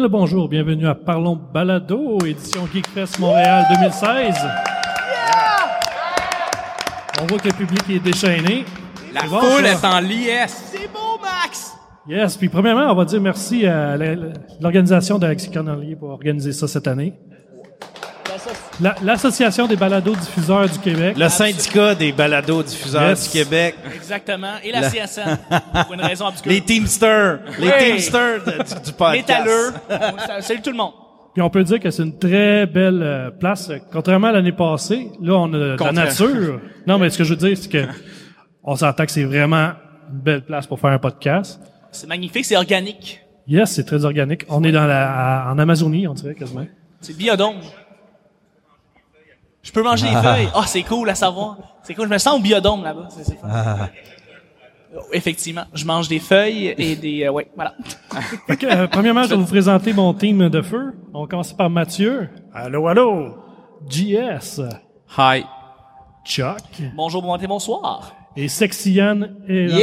[0.00, 4.34] Bien le bonjour, bienvenue à Parlons Balado, édition Geekfest Montréal 2016.
[7.20, 8.64] On voit que le public est déchaîné.
[9.12, 9.72] La C'est bon, foule ça?
[9.72, 10.70] est en liesse.
[10.72, 11.76] C'est beau, Max!
[12.08, 14.14] Yes, puis premièrement, on va dire merci à la-
[14.58, 17.12] l'organisation d'Alexis Cornelier pour organiser ça cette année.
[18.80, 21.16] La- L'Association des balados diffuseurs du Québec.
[21.18, 23.24] Le syndicat des balados diffuseurs Yes.
[23.24, 23.74] du Québec.
[23.94, 24.54] Exactement.
[24.64, 25.36] Et la CSN.
[25.84, 26.50] Pour une raison obscure.
[26.50, 27.40] Les Teamsters.
[27.58, 27.72] Les Oui.
[27.78, 28.52] Teamsters du,
[28.86, 29.28] du podcast.
[29.28, 29.72] Métalleux.
[30.40, 30.92] Salut tout le monde.
[31.34, 33.70] Puis on peut dire que c'est une très belle euh, place.
[33.92, 35.92] Contrairement à l'année passée, là, on a de la Contraire.
[36.06, 36.60] nature.
[36.86, 37.84] Non, mais ce que je veux dire, c'est que
[38.64, 39.72] on s'entend que c'est vraiment
[40.12, 41.60] une belle place pour faire un podcast.
[41.92, 43.20] C'est magnifique, c'est organique.
[43.46, 44.44] Yes, c'est très organique.
[44.48, 46.66] On est dans la, à- en Amazonie, on dirait quasiment.
[47.00, 47.56] C'est biodôme.
[49.62, 50.48] Je peux manger les feuilles.
[50.54, 51.56] Ah, c'est cool à savoir.
[51.82, 52.06] C'est cool.
[52.08, 53.08] Je me sens au biodôme là-bas.
[53.10, 53.48] C'est, c'est fun.
[54.96, 57.24] Oh, Effectivement, je mange des feuilles et des.
[57.24, 57.74] euh, ouais, voilà.
[58.56, 60.94] Que, euh, premièrement, je vais vous présenter mon team de feu.
[61.14, 62.28] On va commencer par Mathieu.
[62.52, 63.36] Allô, allô.
[63.88, 64.60] JS.
[65.16, 65.44] Hi.
[66.24, 66.58] Chuck.
[66.96, 68.12] Bonjour, bon matin, bonsoir.
[68.36, 69.76] Et Sexy Yann est dans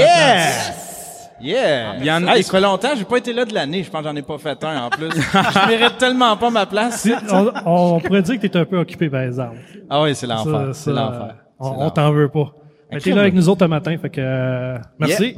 [1.41, 1.55] la place.
[1.55, 1.97] Yes!
[1.99, 2.03] Yeah!
[2.03, 3.83] Yann, Hey, ça fait longtemps, j'ai pas été là de l'année.
[3.83, 5.09] Je pense que j'en ai pas fait un en plus.
[5.11, 7.07] je mérite tellement pas ma place.
[7.31, 9.57] On, on pourrait dire que t'es un peu occupé, par exemple.
[9.89, 10.69] Ah oui, c'est l'enfer.
[10.73, 11.35] C'est l'enfer.
[11.59, 12.53] On, t'en veut pas.
[12.91, 15.37] Mais t'es là avec nous autres un matin, fait que euh, merci.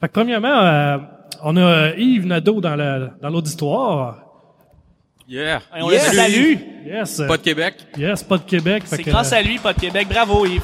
[0.00, 0.96] Fait que premièrement, euh,
[1.42, 4.16] on a euh, Yves Nadeau dans la dans l'auditoire.
[5.28, 5.60] Yeah.
[5.76, 6.08] Et on Yes.
[6.10, 6.54] le salue.
[6.86, 7.22] Yes.
[7.28, 7.74] Pas de Québec.
[7.96, 8.82] Yes, pas de Québec.
[8.84, 10.08] fait C'est que, grâce euh, à lui, pas de Québec.
[10.10, 10.62] Bravo, Yves.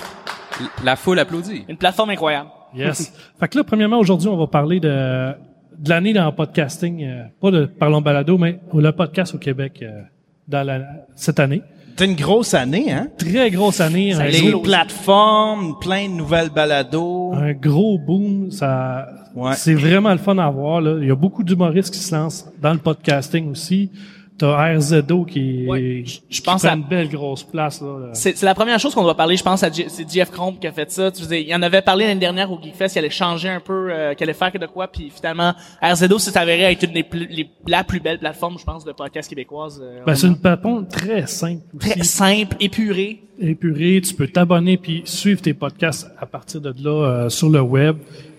[0.83, 1.65] La foule applaudit.
[1.69, 2.49] Une plateforme incroyable.
[2.76, 3.12] Yes.
[3.41, 5.32] fait que là, premièrement, aujourd'hui, on va parler de
[5.78, 9.81] de l'année dans le podcasting, euh, pas de Parlons Balado, mais le podcast au Québec
[9.82, 10.00] euh,
[10.48, 10.81] dans la,
[11.15, 11.60] cette année.
[11.98, 13.09] C'est une grosse année, hein?
[13.19, 17.32] Très grosse année, un Les gros, plateformes, plein de nouvelles balados.
[17.34, 18.50] un gros boom.
[18.50, 19.53] Ça, Ouais.
[19.54, 20.81] c'est vraiment le fun à voir.
[20.81, 20.97] Là.
[21.00, 23.91] Il y a beaucoup d'humoristes qui se lancent dans le podcasting aussi.
[24.38, 27.80] T'as RZO qui, Ouais, je- je qui pense prend à- une belle grosse place.
[27.80, 30.58] Là, C'est, c'est la première chose qu'on doit parler, je pense, à c'est Jeff Cromp
[30.60, 31.10] qui a fait ça.
[31.10, 33.88] Tu dire, il en avait parlé l'année dernière au Geekfest, il allait changer un peu,
[33.91, 37.02] euh, qu'il allait faire que de quoi, puis finalement, RZO s'est avéré être une des
[37.02, 39.80] plus, les- la plus belle plateforme, je pense, de podcast québécoise.
[39.82, 41.91] euh, Ben, c'est une plateforme très simple aussi.
[41.91, 43.22] très simple, épurée.
[43.41, 44.00] épurée.
[44.03, 46.91] Tu peux t'abonner puis suivre tes podcasts à partir de là
[47.24, 47.97] euh, sur le web.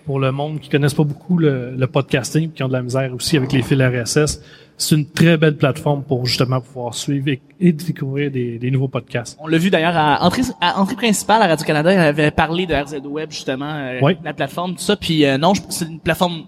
[0.08, 3.12] Pour le monde qui connaissent pas beaucoup le, le podcasting, qui ont de la misère
[3.14, 4.40] aussi avec les fils RSS,
[4.78, 8.88] c'est une très belle plateforme pour justement pouvoir suivre et, et découvrir des, des nouveaux
[8.88, 9.36] podcasts.
[9.38, 12.74] On l'a vu d'ailleurs à entrée, à entrée principale à Radio-Canada, il avait parlé de
[12.74, 14.14] RZO Web, justement, euh, Oui.
[14.24, 14.96] la plateforme, tout ça.
[14.96, 16.44] Puis euh, non, c'est une plateforme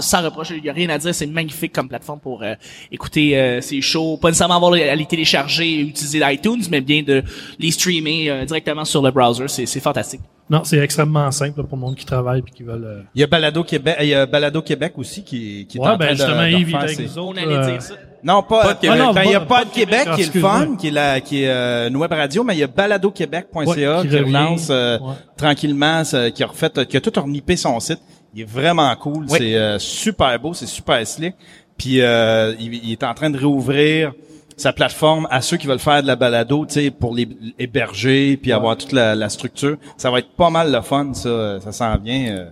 [0.00, 2.54] sans reproche, il y a rien à dire, c'est magnifique comme plateforme pour euh,
[2.90, 7.02] écouter euh, ces shows, pas nécessairement avoir à les télécharger et utiliser l'iTunes, mais bien
[7.02, 7.22] de
[7.58, 10.20] les streamer euh, directement sur le browser, c'est fantastique.
[10.50, 12.84] Non, c'est extrêmement simple là, pour le monde qui travaille puis qui veulent.
[12.84, 15.80] euh, Il y a Balado Québec, il y a Balado Québec aussi qui, qui est
[15.80, 17.94] Ouais, en ben train de- justement, de Yves ses- On allait euh, dire ça.
[18.22, 18.98] Non, pas, Pas de Québec.
[19.14, 21.20] ben, il y a Pas- de Québec, Québec, qui est le fun, qui est la,
[21.20, 23.66] qui est euh, une web radio, mais il y a baladoquebec.ca Ouais,
[24.02, 24.18] qui, qui revient.
[24.36, 25.14] relance euh, Ouais.
[25.36, 26.02] tranquillement,
[26.34, 28.00] qui a refait, qui a tout ornipé son site.
[28.34, 29.38] Il est vraiment cool, Oui.
[29.38, 31.34] c'est euh, super beau, c'est super slick.
[31.78, 34.12] Puis euh, il, il est en train de réouvrir
[34.56, 37.28] sa plateforme à ceux qui veulent faire de la balado, tu sais, pour les
[37.58, 39.76] héberger puis avoir toute la, la structure.
[39.96, 42.36] Ça va être pas mal le fun, ça, ça s'en vient.
[42.36, 42.50] euh.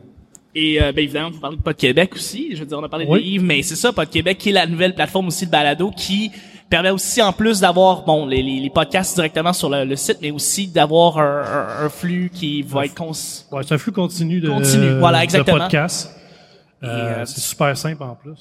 [0.54, 2.50] Et euh, ben évidemment, vous parlez de Pod Québec aussi.
[2.54, 3.20] Je veux dire, on a parlé Oui.
[3.20, 5.90] de Yves, mais c'est ça, Pod Québec, qui est la nouvelle plateforme aussi de balado,
[5.96, 6.30] qui
[6.68, 10.18] permet aussi, en plus d'avoir bon les, les, les podcasts directement sur le, le site,
[10.22, 13.12] mais aussi d'avoir un, un, un flux qui va être cons...
[13.52, 15.58] Ouais, c'est un flux continu de, Continu, voilà, de exactement.
[15.58, 16.10] podcasts.
[16.82, 16.86] Euh,
[17.20, 18.36] euh, c'est super simple en plus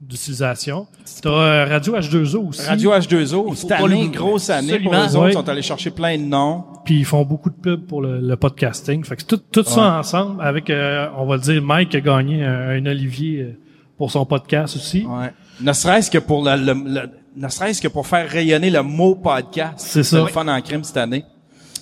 [0.00, 0.86] d'utilisation.
[1.22, 2.66] T'as euh, Radio H2O aussi.
[2.66, 6.16] Radio H2O, cette pas année, grosse année pour eux autres, ils sont allés chercher plein
[6.18, 6.64] de noms.
[6.84, 9.04] Puis ils font beaucoup de pubs pour le, le podcasting.
[9.04, 12.44] Fait que tout, tout ça ensemble, avec, euh, on va le dire, Mike a gagné
[12.44, 13.58] un, un Olivier euh,
[13.96, 15.04] pour son podcast aussi.
[15.06, 15.32] Ouais.
[15.60, 19.14] Ne serait-ce que pour le, le- le- ne serait-ce que pour faire rayonner le mot
[19.14, 19.74] podcast.
[19.78, 20.18] C'est ça.
[20.20, 21.24] le fun en crime cette année.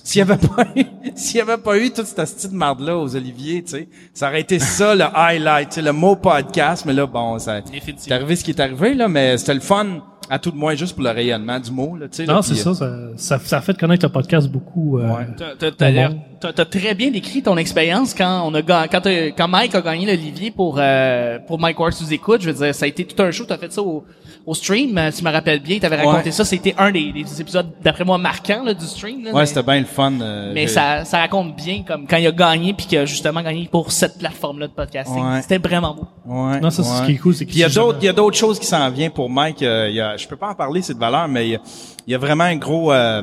[0.05, 0.83] S'il y avait pas eu,
[1.15, 4.41] s'il y avait pas eu toute cette petite marde-là aux Oliviers, tu sais, ça aurait
[4.41, 7.61] été ça le highlight, le mot podcast, mais là, bon, ça,
[7.97, 10.75] c'est arrivé ce qui est arrivé, là, mais c'était le fun, à tout de moins,
[10.75, 12.25] juste pour le rayonnement du mot, là, tu sais.
[12.25, 13.39] là, Non, c'est ça, ça, ça.
[13.39, 14.97] Ça a fait connaître le podcast beaucoup.
[14.99, 15.27] euh, Ouais.
[16.39, 18.87] T'as- t'as très bien décrit ton expérience quand on a quand,
[19.37, 22.41] quand Mike a gagné l'Olivier pour euh, pour Mike Ward sous écoute.
[22.41, 23.45] Je veux dire, ça a été tout un show.
[23.47, 24.03] T'as fait ça au,
[24.45, 25.79] au stream, euh, tu me rappelles bien.
[25.79, 26.31] T'avais raconté Ouais.
[26.31, 26.43] ça.
[26.45, 29.23] C'était un des, des épisodes d'après moi marquants là, du stream.
[29.23, 30.11] Là, Ouais, mais- c'était bien le fun.
[30.21, 33.05] euh, Mais j'ai- ça, ça raconte bien comme quand il a gagné puis qu'il a
[33.05, 35.23] justement gagné pour cette plateforme-là de podcasting.
[35.25, 35.41] Ouais.
[35.41, 36.07] C'était vraiment beau.
[36.25, 37.99] Ouais, Non, ça, c'est ce qui est cool, c'est Puis il y a qu'il d'autres,
[37.99, 39.61] sait il y a d'autres choses qui s'en viennent pour Mike.
[39.63, 41.55] euh, il y a, je peux pas en parler, c'est de valeur, mais il y
[41.55, 41.59] a,
[42.07, 43.21] il y a vraiment un gros, euh,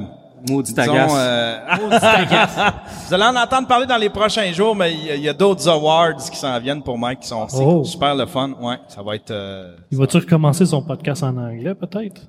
[0.50, 1.12] Maudit agace.
[1.14, 1.58] euh,
[3.08, 5.28] vous allez en entendre parler dans les prochains jours, mais il y a- il y
[5.28, 7.84] a, d'autres awards qui s'en viennent pour Mike qui sont Oh.
[7.84, 8.50] super le fun.
[8.60, 9.30] Ouais, ça va être.
[9.30, 12.22] euh, Il va-tu recommencer son podcast en anglais, peut-être?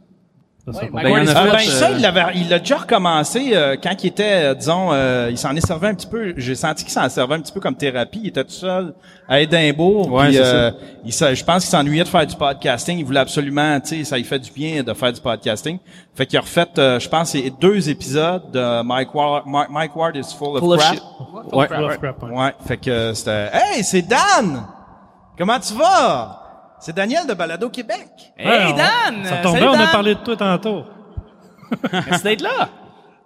[0.72, 3.76] Ça Ouais, ben, il fait, ben euh, ça, il l'avait, il l'a déjà recommencé euh,
[3.84, 6.34] quand il était, euh, disons, euh, il s'en est servi un petit peu.
[6.38, 8.22] J'ai senti qu'il s'en servait un petit peu comme thérapie.
[8.24, 8.94] Il était tout seul
[9.28, 10.10] à Édimbourg.
[10.10, 10.72] Ouais, puis, euh,
[11.04, 12.98] il, je pense qu'il s'ennuyait de faire du podcasting.
[12.98, 15.80] Il voulait absolument, tu sais, ça lui fait du bien de faire du podcasting.
[16.16, 19.44] Fait qu'il a refait, euh, je pense, deux épisodes de Mike Ward.
[19.46, 20.94] Mike, Mike Ward is full of Full of crap.
[20.94, 21.04] shit.
[21.52, 21.68] Ouais.
[21.68, 22.30] Full of crap, ouais.
[22.32, 23.50] Ouais, fait que euh, c'était.
[23.52, 24.64] Hey, c'est Dan.
[25.38, 26.40] Comment tu vas?
[26.86, 28.34] C'est Daniel de Balado Québec.
[28.38, 29.24] Hey, Ouais, Dan!
[29.24, 30.84] Ça bien, on a parlé de toi tantôt.
[31.94, 32.50] Merci d'être là.
[32.60, 32.68] Ah,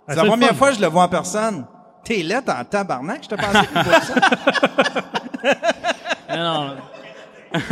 [0.10, 0.56] C'est la première fun.
[0.56, 1.66] fois que je le vois en personne.
[2.04, 4.14] T'es là en tabarnak, je te pensais plus pour ça.
[6.36, 6.76] Non, non.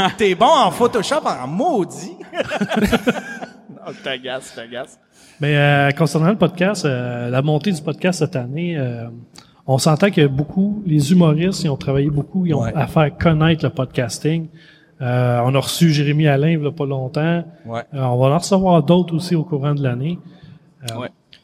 [0.18, 2.16] T'es bon en Photoshop en maudit.
[2.34, 4.98] non, je t'agace, je t'agace.
[5.40, 9.08] Mais euh, concernant le podcast, euh, la montée du podcast cette année, euh,
[9.68, 12.74] on s'entend que beaucoup, les humoristes, ils ont travaillé beaucoup, ils ont Ouais.
[12.76, 14.48] à faire connaître le podcasting.
[15.02, 17.44] Euh, on a reçu Jérémy Alain il y a pas longtemps.
[17.66, 17.82] Ouais.
[17.94, 20.18] Euh, on va en recevoir d'autres aussi au courant de l'année.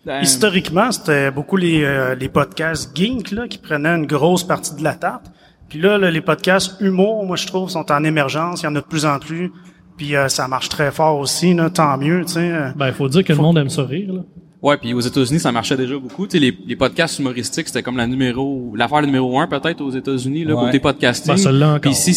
[0.05, 4.75] Dan- Historiquement, c'était beaucoup les, euh, les podcasts geek là, qui prenaient une grosse partie
[4.75, 5.25] de la tarte.
[5.69, 8.61] Puis là, là, les podcasts humour, moi je trouve, sont en émergence.
[8.61, 9.51] Il y en a de plus en plus.
[9.97, 12.23] Puis euh, ça marche très fort aussi, là, tant mieux.
[12.25, 12.51] tu sais.
[12.51, 12.71] euh.
[12.75, 14.13] Ben, il faut dire que le monde aime ça rire.
[14.13, 14.21] Là.
[14.61, 16.27] Ouais, puis aux États-Unis, ça marchait déjà beaucoup.
[16.27, 19.89] Tu sais, les, les podcasts humoristiques, c'était comme la numéro, l'affaire numéro un peut-être aux
[19.89, 20.65] États-Unis, là, Ouais.
[20.65, 21.33] côté podcasting.
[21.43, 21.79] Ben, encore.
[21.79, 22.11] Puis ici,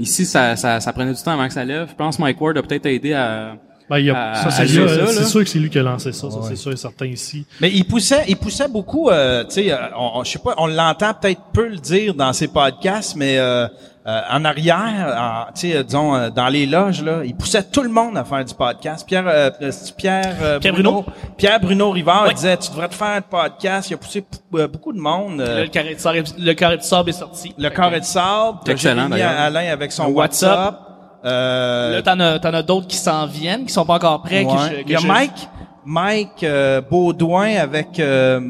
[0.00, 1.88] ici, ça, ça, ça prenait du temps avant que ça lève.
[1.90, 3.56] Je pense que Mike Ward a peut-être aidé à.
[3.90, 6.38] Ben, il y a, ça, c'est sûr que c'est lui qui a lancé ça, ça
[6.48, 7.44] c'est sûr et certain ici.
[7.60, 10.54] Mais il poussait, il poussait beaucoup, euh, tu sais, euh, on, on- je sais pas,
[10.56, 13.68] on l'entend peut-être peu le dire dans ses podcasts, mais euh,
[14.06, 17.82] euh, en arrière, tu sais, euh, disons, euh, dans les loges, là, il poussait tout
[17.82, 19.06] le monde à faire du podcast.
[19.06, 19.52] Pierre,
[19.98, 21.04] Pierre, euh, Pierre Bruno?
[21.36, 22.34] Pierre Bruno Rivard Ouais.
[22.34, 23.90] disait, tu devrais te faire un podcast.
[23.90, 25.40] Il a poussé beaucoup de monde.
[25.42, 27.54] euh, Là, le carré de sable, le carré de sable est sorti.
[27.58, 29.10] le carré de sable, Excellent.
[29.12, 30.06] Alain avec son.
[30.06, 30.80] WhatsApp.
[31.24, 34.44] Euh, Là, t'en as, t'en as d'autres qui s'en viennent, qui sont pas encore prêts.
[34.44, 34.56] que Ouais.
[34.78, 35.48] je- que Il y a je- Mike,
[35.86, 38.40] Mike euh, Baudouin avec euh,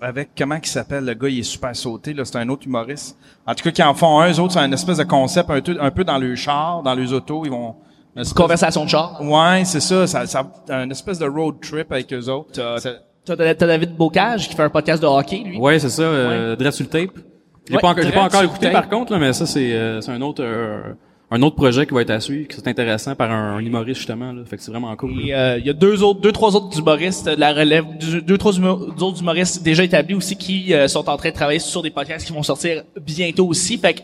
[0.00, 3.16] avec comment qu'il s'appelle le gars, il est super sauté là, c'est un autre humoriste.
[3.46, 5.60] En tout cas, qui en font un, eux autres, c'est un espèce de concept un,
[5.60, 7.76] peu- un peu dans le char, dans les autos, ils vont
[8.16, 9.20] une espèce- Conversation de char.
[9.22, 12.50] Ouais, c'est ça, ça, ça un espèce de road trip avec eux autres.
[13.24, 15.56] T'as, t'as David Bocage qui fait un podcast de hockey, lui.
[15.58, 17.10] Ouais, c'est ça, euh, Dress sur le tape.
[17.68, 18.72] J'ai Ouais, pas encore, j'ai pas encore écouté tape.
[18.72, 20.82] par contre, là, mais ça, c'est, euh, c'est un autre, euh,
[21.34, 23.98] un autre projet qui va être à suivre, qui est intéressant par un, un humoriste,
[23.98, 24.42] justement, là.
[24.44, 25.12] Fait que c'est vraiment cool.
[25.24, 28.20] Et euh, il y a deux autres, deux trois autres humoristes de la relève, deux,
[28.20, 31.58] deux trois humo- autres humoristes déjà établis aussi qui euh, sont en train de travailler
[31.58, 33.78] sur des podcasts qui vont sortir bientôt aussi.
[33.78, 34.00] Fait que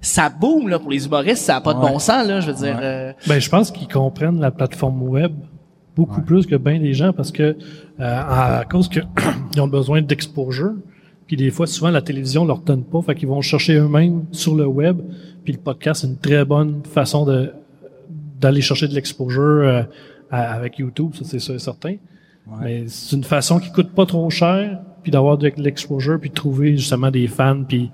[0.00, 2.40] ça boom là pour les humoristes, ça a pas de bon sens là.
[2.40, 5.32] Je veux dire, euh, Ben, je pense qu'ils comprennent la plateforme web
[5.94, 7.54] beaucoup plus que bien des gens parce que euh,
[7.98, 9.00] à, cause que
[9.54, 10.72] ils ont besoin d'exposure.
[11.26, 14.54] Puis des fois, souvent, la télévision leur donne pas, fait qu'ils vont chercher eux-mêmes sur
[14.54, 15.00] le web.
[15.44, 17.52] Puis le podcast, c'est une très bonne façon de
[18.40, 19.82] d'aller chercher de l'exposure euh,
[20.30, 21.96] avec YouTube, ça c'est sûr et certain.
[22.60, 26.34] Mais c'est une façon qui coûte pas trop cher, puis d'avoir de l'exposure, puis de
[26.34, 27.90] trouver justement des fans, puis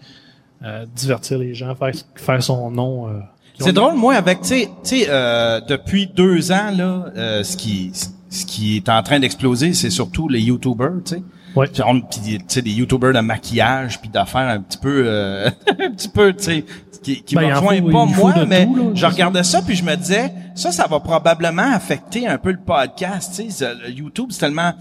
[0.64, 3.09] euh, divertir les gens, faire faire son nom.
[3.09, 3.21] euh,
[3.59, 7.57] C'est drôle, moi, avec, tu sais, tu sais, euh, depuis deux ans, là, euh, ce
[7.59, 7.93] qui,
[8.31, 11.23] ce qui est en train d'exploser, c'est surtout les YouTubers, tu sais.
[11.55, 11.67] Ouais.
[11.67, 15.50] Puis on- puis, tu sais, des YouTubers de maquillage, puis d'affaires un petit peu, euh,
[15.69, 16.64] un petit peu, tu sais,
[17.02, 19.85] qui, qui Ben, me faut- pas moi, mais tout, là, je regardais ça, puis je
[19.85, 23.75] me disais, ça, ça va probablement affecter un peu le podcast, tu sais.
[23.75, 24.73] Le YouTube, c'est tellement,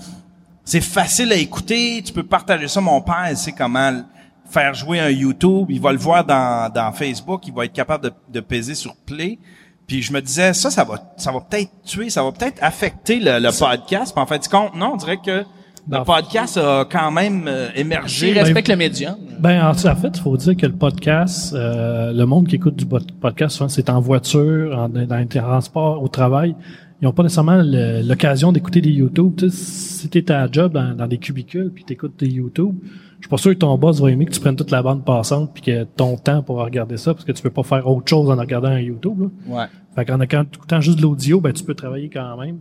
[0.64, 2.82] c'est facile à écouter, tu peux partager ça.
[2.82, 4.02] Mon père, il sait comment
[4.50, 8.06] faire jouer un YouTube, il va le voir dans, dans Facebook, il va être capable
[8.06, 9.40] de, de peser sur play.
[9.86, 13.20] Puis je me disais, ça, ça va, ça va peut-être tuer, ça va peut-être affecter
[13.20, 14.14] le, le podcast.
[14.14, 15.46] Puis en fait, compte, non, on dirait que
[15.90, 18.34] le podcast a quand même euh, émergé.
[18.34, 19.16] respectent le médium.
[19.40, 22.76] Ben, en, en fait, il faut dire que le podcast, euh, le monde qui écoute
[22.76, 26.56] du pod- podcast, souvent, c'est en voiture, en, dans les transports, au travail.
[27.02, 29.34] Ils n'ont pas nécessairement le- l'occasion d'écouter des YouTube.
[29.38, 32.76] Tu sais, si t'es à job dans, dans des cubicules puis t'écoutes des YouTube,
[33.20, 35.06] je suis pas sûr que ton boss va aimer que tu prennes toute la bande
[35.06, 38.08] passante puis que ton temps pour regarder ça parce que tu peux pas faire autre
[38.10, 39.20] chose en regardant un YouTube.
[39.48, 39.56] Là.
[39.60, 39.66] Ouais.
[39.96, 42.58] Fait qu'en écoutant juste de l'audio, ben tu peux travailler quand même.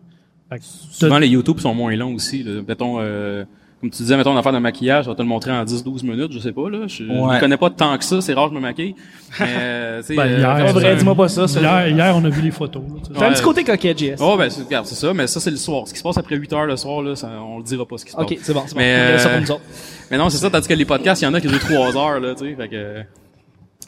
[0.49, 2.63] Fait que Souvent, les YouTube sont moins longs aussi, là.
[2.67, 3.45] Mettons, euh,
[3.81, 6.05] comme tu disais, mettons, une affaire de maquillage, ça va te le montrer en 10-12
[6.05, 6.87] minutes, je sais pas, là.
[6.87, 7.35] Je, Ouais.
[7.35, 8.95] je connais pas tant que ça, c'est rare que je me maquille.
[9.41, 11.49] Mais, euh, tu sais, Ben, euh, hier, vrai, dis-moi pas ça.
[11.49, 11.61] ça.
[11.61, 12.83] hier, hier, on a vu les photos.
[12.83, 13.13] là, tu sais.
[13.19, 13.35] T'as un Ouais.
[13.35, 14.17] petit côté coquet, JS.
[14.21, 15.87] Oh, ben, c'est, regarde, c'est ça, mais ça, c'est le soir.
[15.89, 17.99] Ce qui se passe après 8 heures le soir, là, ça, on le dira pas
[17.99, 18.25] ce qui se passe.
[18.25, 18.81] Ok, c'est bon, c'est bon.
[18.81, 19.63] Mais, ça euh, pour nous autres.
[20.11, 21.97] Mais non, c'est ça, tandis que les podcasts, il y en a qui durent 3
[21.97, 23.03] heures, là, tu sais, fait que,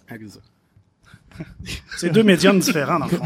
[0.09, 0.41] fait que ça.
[1.97, 3.25] C'est deux médiums différents, dans le fond.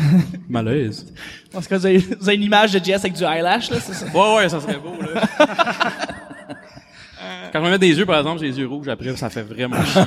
[0.49, 1.07] Malaise.
[1.53, 3.93] Parce que vous avez, vous avez une image de JS avec du eyelash, là, c'est
[3.95, 4.07] ça?
[4.07, 5.23] Ouais, ouais, ça serait beau, là.
[7.53, 9.43] quand je me mets des yeux, par exemple, j'ai les yeux rouges, après, ça fait
[9.43, 10.03] vraiment chier.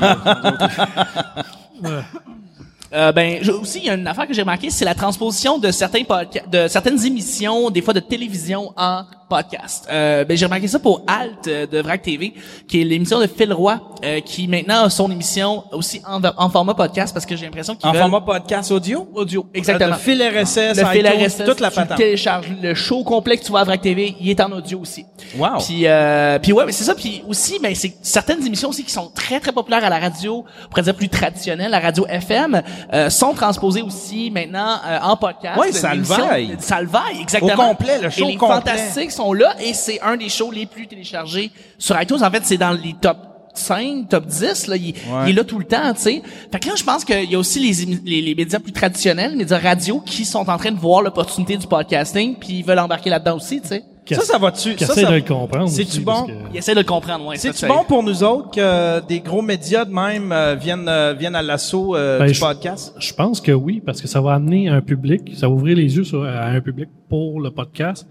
[2.93, 5.57] Euh, ben je- aussi il y a une affaire que j'ai remarqué, c'est la transposition
[5.57, 9.87] de certains podca- de certaines émissions, des fois de télévision en podcast.
[9.91, 12.33] Euh, ben j'ai remarqué ça pour Alt euh, de Vrac TV,
[12.67, 16.49] qui est l'émission de Phil Roy, euh, qui maintenant a son émission aussi en, en
[16.49, 19.07] format podcast parce que j'ai l'impression qu'il En format podcast audio?
[19.13, 19.45] audio.
[19.53, 19.91] Exactement.
[19.91, 21.97] Le fil RSS, le fil RSS, toute la tu patente.
[21.97, 25.05] télécharges le show complet que tu vois à Vrac TV, il est en audio aussi.
[25.37, 25.57] Wow.
[25.65, 26.95] Puis, euh, puis ouais, mais c'est ça.
[26.95, 30.45] Puis aussi, ben c'est certaines émissions aussi qui sont très très populaires à la radio,
[30.65, 32.61] on pourrait dire plus traditionnelle, la radio FM,
[32.93, 35.57] euh, sont transposées aussi maintenant euh, en podcast.
[35.59, 36.43] Ouais, Une Salvaille.
[36.43, 37.53] émission- Salvaille, exactement.
[37.53, 38.55] Au complet, le show Et les complet.
[38.55, 42.21] Fantastiques sont là et c'est un des shows les plus téléchargés sur iTunes.
[42.23, 43.17] En fait, c'est dans les top
[43.53, 44.93] 5, top 10, là, il,
[45.23, 46.21] il est là tout le temps, tu sais.
[46.51, 49.31] Fait que là, je pense qu'il y a aussi les, les, les médias plus traditionnels,
[49.31, 52.79] les médias radio, qui sont en train de voir l'opportunité du podcasting, puis ils veulent
[52.79, 53.83] embarquer là-dedans aussi, tu sais.
[54.11, 54.77] Ça, ça va-tu?
[54.77, 55.67] Ça, essaie ça- de le comprendre.
[55.69, 56.27] C'est-tu bon?
[56.27, 57.37] que- Ils essaient de le comprendre, ouais.
[57.37, 61.15] C'est-tu c'est- bon pour nous autres que des gros médias de même euh, viennent euh,
[61.17, 62.93] viennent à l'assaut euh, Ben, du podcast?
[62.99, 65.95] Je pense que oui, parce que ça va amener un public, ça va ouvrir les
[65.95, 68.05] yeux sur, à un public pour le podcast.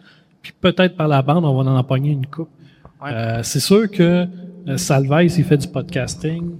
[0.45, 2.51] Puis peut-être par la bande, on va en empoigner une coupe.
[3.11, 4.27] Euh, c'est sûr que
[4.69, 6.53] euh, Salvaille, s'il fait du podcasting,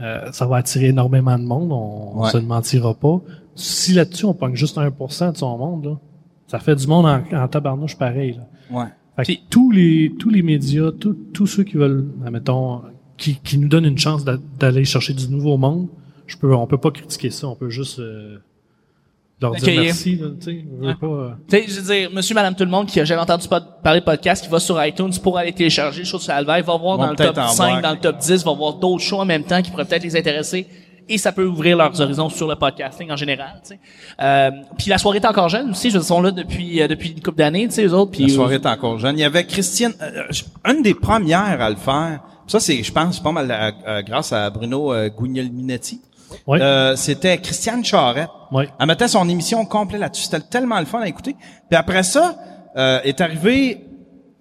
[0.00, 2.30] euh, ça va attirer énormément de monde, on, on Ouais.
[2.30, 3.20] se mentira pas.
[3.54, 5.98] Si là-dessus, on pogne juste 1% de son monde, là,
[6.48, 8.36] ça fait du monde en, en tabarnouche pareil.
[8.38, 8.78] Là.
[8.80, 8.86] Ouais.
[9.16, 12.82] Fait que tous les tous les médias, tous tous ceux qui veulent, admettons,
[13.16, 15.86] qui, qui nous donnent une chance d'a- d'aller chercher du nouveau monde,
[16.26, 18.38] je peux, on peut pas critiquer ça, on peut juste euh,
[19.42, 20.16] leur dire merci.
[20.16, 20.94] Là, tu sais, je veux Ouais.
[20.94, 21.30] pas, euh,
[21.68, 24.04] je veux dire, monsieur, madame, tout le monde qui a jamais entendu pod- parler de
[24.04, 27.10] podcast, qui va sur iTunes pour aller télécharger le show de Salvaille, va voir dans
[27.10, 27.82] le top en 5, voir.
[27.82, 30.16] dans le top 10, va voir d'autres shows en même temps qui pourraient peut-être les
[30.16, 30.66] intéresser.
[31.08, 33.60] Et ça peut ouvrir leurs horizons sur le podcasting en général.
[34.22, 37.10] Euh, puis la soirée est encore jeune aussi, je ils sont là depuis, euh, depuis
[37.10, 38.12] une couple d'années, tu sais, eux autres.
[38.12, 39.18] Puis, La soirée est encore jeune.
[39.18, 40.22] Il y avait Christiane, euh,
[40.72, 42.20] une des premières à le faire.
[42.46, 45.10] Ça, c'est, je pense, pas mal à- à- grâce à Bruno euh,
[46.46, 46.60] Ouais.
[46.60, 48.28] Euh, c'était Christiane Charette.
[48.50, 48.68] Ouais.
[48.78, 50.24] Elle mettait son émission complète là-dessus.
[50.24, 51.36] C'était tellement le fun à écouter.
[51.68, 52.36] Puis après ça,
[52.76, 53.86] euh, est arrivé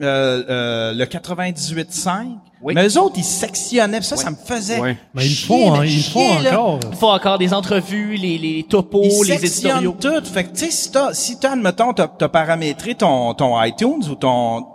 [0.02, 2.38] euh, euh, le 98.5.
[2.64, 2.74] Oui.
[2.76, 4.02] Mais eux autres, ils sectionnaient.
[4.02, 4.98] Ça, ça me faisait Ouais.
[5.14, 6.80] Mais ils font, de hein, ils font encore.
[6.92, 9.96] il faut encore des entrevues, les, les topos, Ils les éditoriaux.
[10.00, 10.24] tout.
[10.26, 14.04] Fait que, tu sais, si t'as, si t'as, admettons, t'as, t'as paramétré ton, ton iTunes
[14.10, 14.66] ou ton,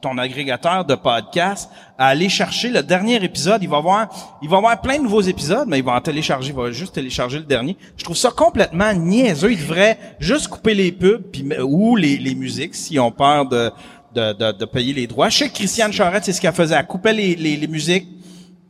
[0.00, 4.08] ton agrégateur de podcast à aller chercher le dernier épisode, il va voir,
[4.42, 6.94] il va voir plein de nouveaux épisodes, mais il va en télécharger, il va juste
[6.94, 7.76] télécharger le dernier.
[7.96, 9.52] Je trouve ça complètement niaiseux.
[9.52, 13.70] Il devrait juste couper les pubs puis, ou les, les musiques s'ils ont peur de,
[14.14, 15.28] de, de, de payer les droits.
[15.28, 16.76] Je sais que Christiane Charette, c'est ce qu'elle faisait.
[16.76, 18.06] Elle coupait les, les, les musiques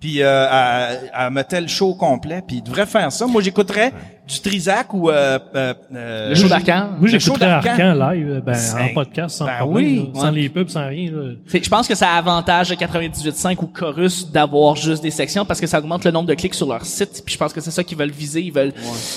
[0.01, 3.27] puis euh, elle, elle mettait le show complet, puis il devrait faire ça.
[3.27, 3.93] Moi, j'écouterais
[4.29, 6.89] du Trisac ou euh, euh, euh, Le show d'Arcan.
[6.99, 7.51] Moi, Le show j'écouterais.
[7.51, 10.41] Arcan live, ben, en podcast, sans ben problème, oui, là, sans ouais.
[10.41, 11.11] les pubs, sans rien.
[11.11, 11.33] Là.
[11.47, 15.67] Je pense que ça avantage le 98.5 ou Chorus d'avoir juste des sections parce que
[15.67, 17.23] ça augmente le nombre de clics sur leur site.
[17.25, 18.43] Puis je pense que c'est ça qu'ils veulent viser.
[18.43, 18.73] Ils veulent,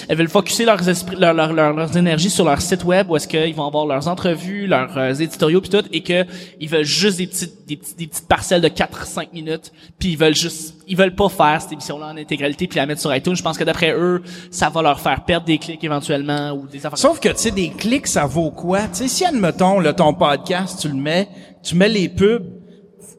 [0.07, 3.15] elles veulent focuser leurs esprits, leur, leur, leur- leurs énergies sur leur site web où
[3.17, 6.25] est-ce qu'ils vont avoir leurs entrevues, leurs euh, éditoriaux puis tout, et que
[6.59, 9.71] ils veulent juste des petites, des petites, des petites parcelles de 4-5 minutes.
[9.99, 13.00] Puis ils veulent juste, ils veulent pas faire cette émission-là en intégralité puis la mettre
[13.00, 13.36] sur iTunes.
[13.36, 14.21] Je pense que d'après eux,
[14.51, 16.98] ça va leur faire perdre des clics éventuellement ou des affaires.
[16.98, 18.81] Sauf que, tu sais, des clics, ça vaut quoi?
[18.89, 21.29] Tu sais, si, admettons, là, ton podcast, tu le mets,
[21.63, 22.45] tu mets les pubs,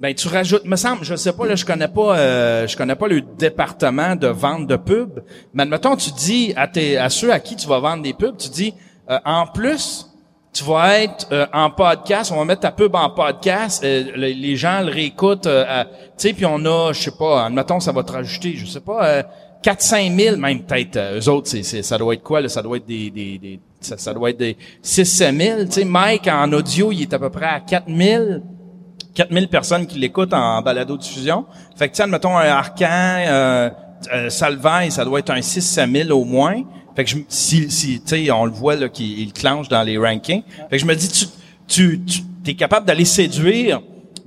[0.02, 2.95] ben, tu rajoutes, me semble, je sais pas, là, je connais pas, euh, je connais
[2.95, 5.23] pas le département de vente de pubs,
[5.55, 8.37] mais admettons, tu dis à tes, à ceux à qui tu vas vendre des pubs,
[8.37, 8.75] tu dis,
[9.09, 10.12] euh, en plus,
[10.52, 14.26] tu vas être euh, en podcast, on va mettre ta pub en podcast, euh, le-
[14.28, 15.85] les gens le réécoutent, euh,
[16.18, 18.80] tu sais, puis on a, je sais pas, admettons, ça va te rajouter, je sais
[18.80, 19.23] pas, euh,
[19.62, 22.61] 4-5 000, même peut-être, euh, eux autres, c'est, c'est, ça doit être quoi, là, ça
[22.62, 26.28] doit être des, des, des ça, ça doit être des 6-7 000, tu sais, Mike,
[26.28, 28.25] en audio, il est à peu près à 4 000,
[29.14, 31.44] 4000 personnes qui l'écoutent en balado-diffusion.
[31.76, 33.71] Fait que, tu sais, admettons, un Arcan, euh,
[34.12, 36.62] euh, Salvaille, ça doit être un 6-7 000 au moins.
[36.94, 39.82] Fait que je, si, si tu sais, on le voit, là, qu'il il clenche dans
[39.82, 40.42] les rankings.
[40.70, 41.26] Fait que je me dis, tu,
[41.66, 42.00] tu,
[42.44, 43.80] tu es capable d'aller séduire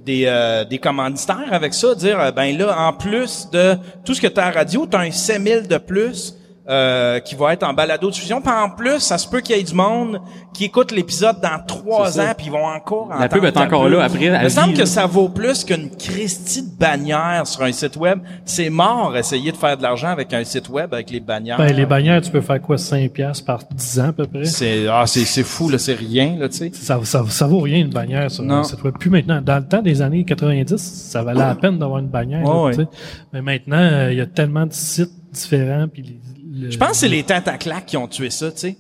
[0.06, 4.22] des, euh, des commanditaires avec ça, dire, euh, ben là, en plus de tout ce
[4.22, 6.36] que tu as à radio, tu as un 7000 de plus
[6.68, 8.42] euh, qui va être en balado-diffusion.
[8.42, 10.20] Puis en plus, ça se peut qu'il y ait du monde
[10.54, 14.04] qui écoute l'épisode dans trois ans, puis ils vont encore La pub est encore là
[14.06, 17.98] après, Il me semble que ça vaut plus qu'une Christie de bannière sur un site
[17.98, 18.20] web.
[18.46, 21.58] C'est mort, essayer de faire de l'argent avec un site web avec les bannières.
[21.58, 24.46] Ben, les bannières, tu peux faire quoi, 5 piastres par 10 ans à peu près?
[24.46, 26.72] C'est, ah, c'est, c'est fou, là, c'est rien, là, tu sais.
[26.74, 28.56] Ça, ça, ça vaut rien une bannière sur Non.
[28.56, 28.96] un site web.
[28.98, 29.42] Plus maintenant.
[29.42, 32.42] Dans le temps des années 90, ça valait la peine d'avoir une bannière.
[32.44, 32.88] là, sais.
[33.34, 35.88] Mais maintenant, euh, il y a tellement de sites différents.
[35.92, 36.20] Puis les-
[36.56, 38.78] Je pense que c'est les Tataclacs qui ont tué ça, tu sais.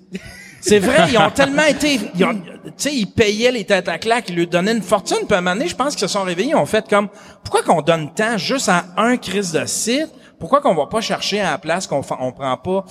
[0.61, 3.97] C'est vrai, ils ont tellement été, ils ont, tu sais, ils payaient les têtes à
[4.27, 6.23] ils lui donnaient une fortune, puis à un moment donné, je pense qu'ils se sont
[6.23, 7.07] réveillés, ils ont fait comme,
[7.43, 10.09] pourquoi qu'on donne tant juste à un crise de site?
[10.39, 12.85] Pourquoi qu'on va pas chercher à la place qu'on on prend pas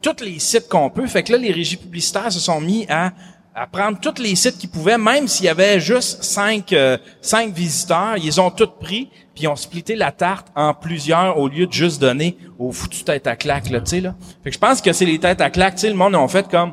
[0.00, 1.06] tous les sites qu'on peut?
[1.06, 3.12] Fait que là, les régies publicitaires se sont mis à,
[3.54, 7.52] à prendre tous les sites qu'ils pouvaient, même s'il y avait juste cinq, euh, cinq
[7.52, 11.66] visiteurs, ils ont tous pris, puis ils ont splitté la tarte en plusieurs au lieu
[11.66, 14.14] de juste donner aux foutus têtes à claques, là, tu sais, là.
[14.42, 16.28] Fait que je pense que c'est les têtes à claques, tu sais, le monde ont
[16.28, 16.72] fait comme,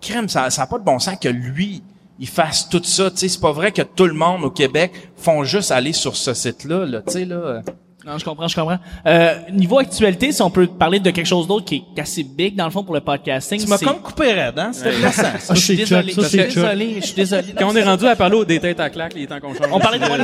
[0.00, 1.82] crème, ça n'a pas de bon sens que lui,
[2.18, 3.10] il fasse tout ça.
[3.10, 6.16] Tu sais, c'est pas vrai que tout le monde au Québec font juste aller sur
[6.16, 6.84] ce site-là.
[6.84, 7.62] Là, tu sais, là.
[8.08, 8.78] Non, je comprends, je comprends.
[9.06, 12.56] Euh, niveau actualité, si on peut parler de quelque chose d'autre qui est assez big
[12.56, 14.70] dans le fond pour le podcasting, Tu m'as comme coupé raide, hein?
[14.72, 15.22] C'était blessant.
[15.22, 15.32] ça.
[15.50, 17.54] Ah, je suis c'est désolé, ça, je suis désolé, je suis désolé.
[17.58, 19.66] Quand on est rendu à parler des têtes à claques, il est temps qu'on change.
[19.70, 20.16] On parlait de moi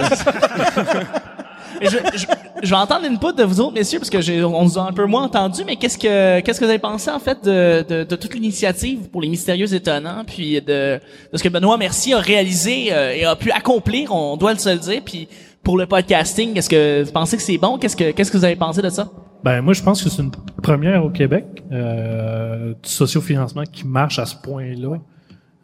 [1.82, 2.26] je, je,
[2.62, 4.92] je vais entendre une de vous autres, messieurs, parce que j'ai, on nous a un
[4.92, 8.04] peu moins entendu, mais qu'est-ce que, qu'est-ce que vous avez pensé, en fait, de, de,
[8.04, 11.00] de toute l'initiative pour les mystérieux étonnants, puis de,
[11.32, 14.70] de ce que Benoît Mercier a réalisé euh, et a pu accomplir, on doit se
[14.70, 15.28] le dire, puis
[15.64, 17.78] pour le podcasting, est-ce que vous pensez que c'est bon?
[17.78, 19.10] Qu'est-ce que, qu'est-ce que vous avez pensé de ça?
[19.42, 20.30] Ben moi je pense que c'est une
[20.62, 24.98] première au Québec euh, du sociofinancement qui marche à ce point-là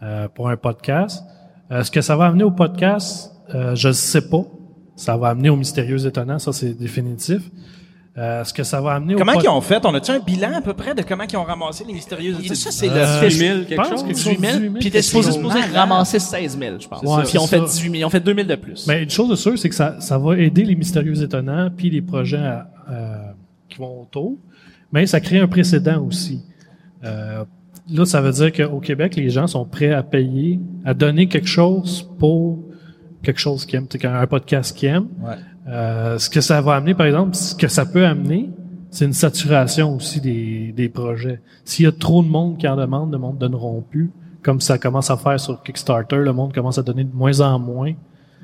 [0.03, 1.23] euh, pour un podcast.
[1.71, 4.43] Euh, ce que ça va amener au podcast, euh, je ne sais pas.
[4.97, 7.43] Ça va amener au mystérieux étonnant, ça c'est définitif.
[8.19, 9.87] Euh, ce que ça va amener Comment au ils ont fait?
[9.87, 12.45] On a-tu un bilan à peu près de comment ils ont ramassé les mystérieuses?
[12.55, 13.29] Ça, c'est Euh, le...
[13.29, 14.03] 18 000 je quelque pense chose.
[14.03, 15.31] quelque 18 000, 18 000, puis t'es supposé,
[15.73, 17.03] ramasser 16 000, je pense.
[17.03, 17.65] Ouais, puis on fait ça.
[17.67, 18.87] 18 000, on fait 2 000 de plus.
[18.89, 21.89] Mais une chose de sûre, c'est que ça, ça va aider les mystérieux étonnants puis
[21.89, 23.17] les projets à- euh,
[23.69, 24.37] qui vont autour.
[24.93, 26.43] Mais ça crée un précédent aussi.
[27.05, 27.45] Euh,
[27.89, 31.47] là, ça veut dire qu'au Québec, les gens sont prêts à payer, à donner quelque
[31.49, 32.59] chose pour
[33.23, 35.09] quelque chose qu'ils aiment, tu sais, un podcast qu'ils aiment.
[35.23, 35.35] Ouais.
[35.69, 38.51] Euh, ce que ça va amener, par exemple, ce que ça peut amener,
[38.91, 41.41] c'est une saturation aussi des, des projets.
[41.65, 44.11] S'il y a trop de monde qui en demande, le monde ne donneront plus.
[44.43, 47.59] Comme ça commence à faire sur Kickstarter, le monde commence à donner de moins en
[47.59, 47.93] moins.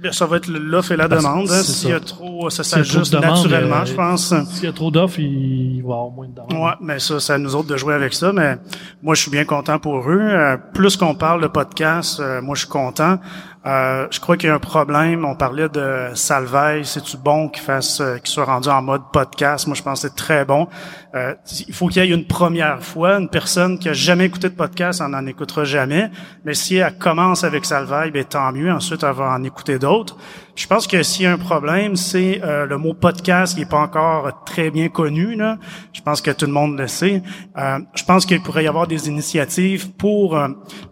[0.01, 1.45] Bien, ça va être l'offre et la Parce demande.
[1.51, 1.63] hein.
[1.63, 2.05] c'est S'il y a ça.
[2.05, 4.35] trop, ça s'ajuste naturellement, euh, je pense.
[4.51, 6.53] S'il y a trop d'offres, il, il va y avoir moins de demandes.
[6.53, 8.31] Ouais, mais ça, c'est à nous autres de jouer avec ça.
[8.31, 8.59] Mais
[9.03, 10.21] moi, je suis bien content pour eux.
[10.21, 13.19] Euh, plus qu'on parle de podcast, euh, moi, je suis content.
[13.67, 15.25] Euh, je crois qu'il y a un problème.
[15.25, 16.85] On parlait de Salveille.
[16.85, 19.67] C'est-tu bon qu'il fasse, euh, qu'il soit rendu en mode podcast?
[19.67, 20.69] Moi, je pense que c'est très bon.
[21.15, 21.35] Euh,
[21.67, 23.19] il faut qu'il y ait une première fois.
[23.19, 26.11] Une personne qui a jamais écouté de podcast, on n'en écoutera jamais.
[26.45, 28.71] Mais si elle commence avec Salveille, ben, tant mieux.
[28.71, 30.17] Ensuite, elle va en écouter d'autres.
[30.57, 33.71] Je pense que s'il y a un problème, c'est euh, le mot podcast qui est
[33.71, 35.37] pas encore très bien connu.
[35.37, 35.59] Là.
[35.93, 37.23] Je pense que tout le monde le sait.
[37.59, 40.49] Euh, je pense qu'il pourrait y avoir des initiatives pour euh,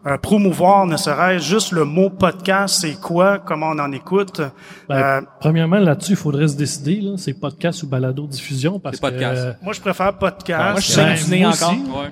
[0.07, 4.43] euh, promouvoir, ne serait-ce juste le mot podcast, c'est quoi, comment on en écoute.
[4.89, 7.01] Ben, Euh, Premièrement, là-dessus, il faudrait se décider.
[7.01, 8.79] Là, c'est podcast ou balado-diffusion.
[8.81, 9.43] parce C'est podcast.
[9.43, 10.73] que, euh, moi, je préfère podcast.
[10.73, 11.71] Moi, je ben, n'es moi encore.
[11.73, 11.81] aussi.
[11.91, 12.11] Ouais.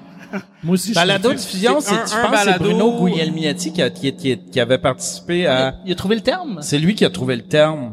[0.62, 4.38] Moi aussi, je Balado diffusion, c'est un- c'est balado- Bruno Guglielminetti qui, a- qui, qui,
[4.38, 5.74] qui avait participé à...
[5.84, 6.58] Il a trouvé le terme?
[6.62, 7.92] C'est lui qui a trouvé le terme.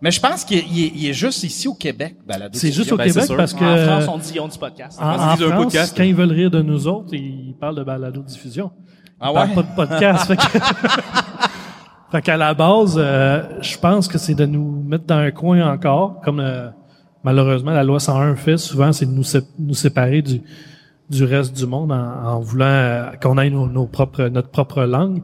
[0.00, 2.96] Mais je pense qu'il est, il est- juste ici au Québec, balado C'est juste au
[2.96, 4.98] Ben, c'est Québec parce que En France, on dit, on dit podcast.
[5.00, 5.94] en, en France, podcast.
[5.96, 8.70] quand ils veulent rire de nous autres, ils parlent de balado-diffusion.
[9.20, 9.54] Ah parlent ouais?
[9.54, 10.26] pas de podcast.
[10.26, 10.42] fait que-
[12.12, 15.72] fait qu'à la base, euh, je pense que c'est de nous mettre dans un coin
[15.72, 16.68] encore, comme euh,
[17.22, 20.42] malheureusement la loi 101 fait souvent, c'est de nous, sé- nous séparer du,
[21.10, 24.82] du reste du monde en, en voulant euh, qu'on ait nos, nos propres, notre propre
[24.84, 25.22] langue.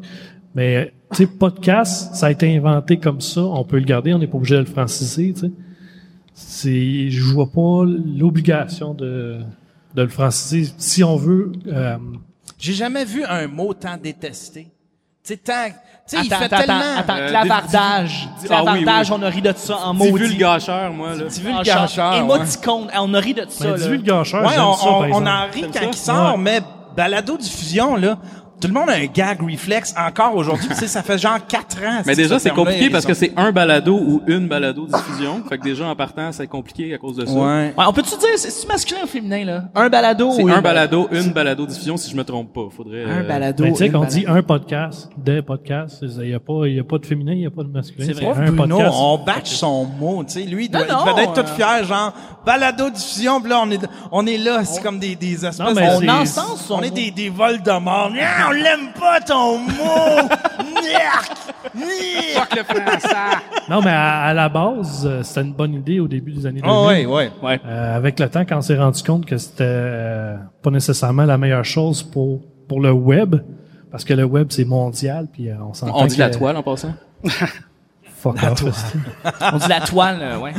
[0.54, 3.42] Mais tu sais, podcast, ça a été inventé comme ça.
[3.42, 5.32] On peut le garder, on n'est pas obligé de le franciser.
[5.34, 5.50] Tu
[6.34, 9.38] sais, je vois pas l'obligation de
[9.94, 10.72] de le franciser.
[10.78, 11.96] Si on veut, euh,
[12.58, 14.68] J'ai jamais vu un mot tant détesté.
[15.28, 15.52] Tu sais, tant...
[16.10, 16.96] Tu sais, il Attends, fait attends, tellement...
[16.96, 18.28] attends, Euh, clavardage.
[18.40, 19.16] div- ah oui, Clavardage, oui.
[19.20, 20.12] on a ri de ça en maudit.
[20.12, 21.24] vulgacheur, moi, là.
[21.24, 22.18] Petit vulgacheur, ouais.
[22.20, 23.76] Émoticône, on a ri de ça, ben, là.
[23.76, 26.40] divulgacheur, Ouais, j'aime on, ça, on, on en rit quand il sort, Ouais.
[26.42, 26.60] mais
[26.96, 28.16] balado-diffusion, là,
[28.60, 30.68] tout le monde a un gag reflex encore aujourd'hui.
[30.68, 32.02] tu sais, ça fait genre quatre ans.
[32.06, 35.42] Mais déjà, ce c'est compliqué parce que c'est un balado ou une balado diffusion.
[35.48, 37.32] fait que déjà, en partant, c'est compliqué à cause de ça.
[37.32, 37.74] Ouais.
[37.76, 39.64] Ouais, on peut-tu dire, c'est masculin ou féminin, là?
[39.74, 42.68] Un balado C'est ou un une- balado, une balado diffusion, si je me trompe pas.
[42.74, 43.04] Faudrait.
[43.04, 43.64] Un euh, balado.
[43.64, 44.18] Mais tu sais, une quand on balado.
[44.20, 47.32] dit un podcast, des podcasts, il n'y a, pas- il y a pas de féminin,
[47.32, 48.06] il n'y a pas de masculin.
[48.06, 48.26] C'est vrai.
[48.48, 48.96] un Bruno, podcast.
[49.00, 51.40] on batch son mot, tu sais, lui, il doit, Non, il doit non, être tout
[51.40, 52.12] euh, fier, genre,
[52.48, 53.80] balado diffusion, puis là, on est,
[54.10, 56.82] on est là, c'est comme des, des espèces, Non, mais on, c'est- encense son on
[56.82, 58.10] est des, des vols de mort.
[58.48, 59.68] On l'aime pas, ton mot!
[60.80, 61.28] Niac!
[61.74, 62.56] Niac!
[62.56, 63.16] le français!
[63.68, 66.62] Non, mais à, à la base, euh, c'était une bonne idée au début des années
[66.62, 66.74] 2000.
[66.74, 67.30] Oh, ouais, ouais.
[67.42, 67.60] Ouais.
[67.66, 71.36] Euh, avec le temps, quand on s'est rendu compte que c'était euh, pas nécessairement la
[71.36, 73.36] meilleure chose pour pour le web,
[73.90, 76.56] parce que le web c'est mondial, puis euh, on s'entend On dit que- la toile
[76.56, 76.94] en passant.
[78.20, 78.98] Fuck off, esti.
[79.52, 80.52] On dit la toile, euh, ouais.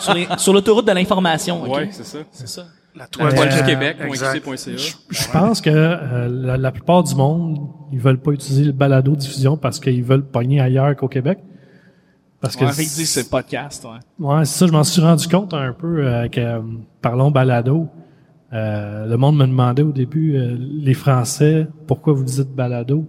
[0.00, 1.74] sur les- sur l'autoroute de l'information, ok?
[1.74, 2.18] Ouais, c'est ça.
[2.32, 2.62] C'est ça.
[2.96, 4.44] La La toile toile Euh, du Québec, exact.
[4.44, 4.76] .qc.ca.
[5.10, 7.58] Je pense que euh, la, la plupart du monde,
[7.92, 11.38] ils veulent pas utiliser le balado diffusion parce qu'ils veulent pogner ailleurs qu'au Québec.
[12.40, 14.26] Parce que Ouais, fait que dis, c'est podcast, ouais.
[14.26, 16.60] ouais, c'est ça, je m'en suis rendu compte un peu euh, que euh,
[17.02, 17.86] parlons balado.
[18.52, 23.06] Euh, le monde me demandait au début euh, les Français pourquoi vous dites balado?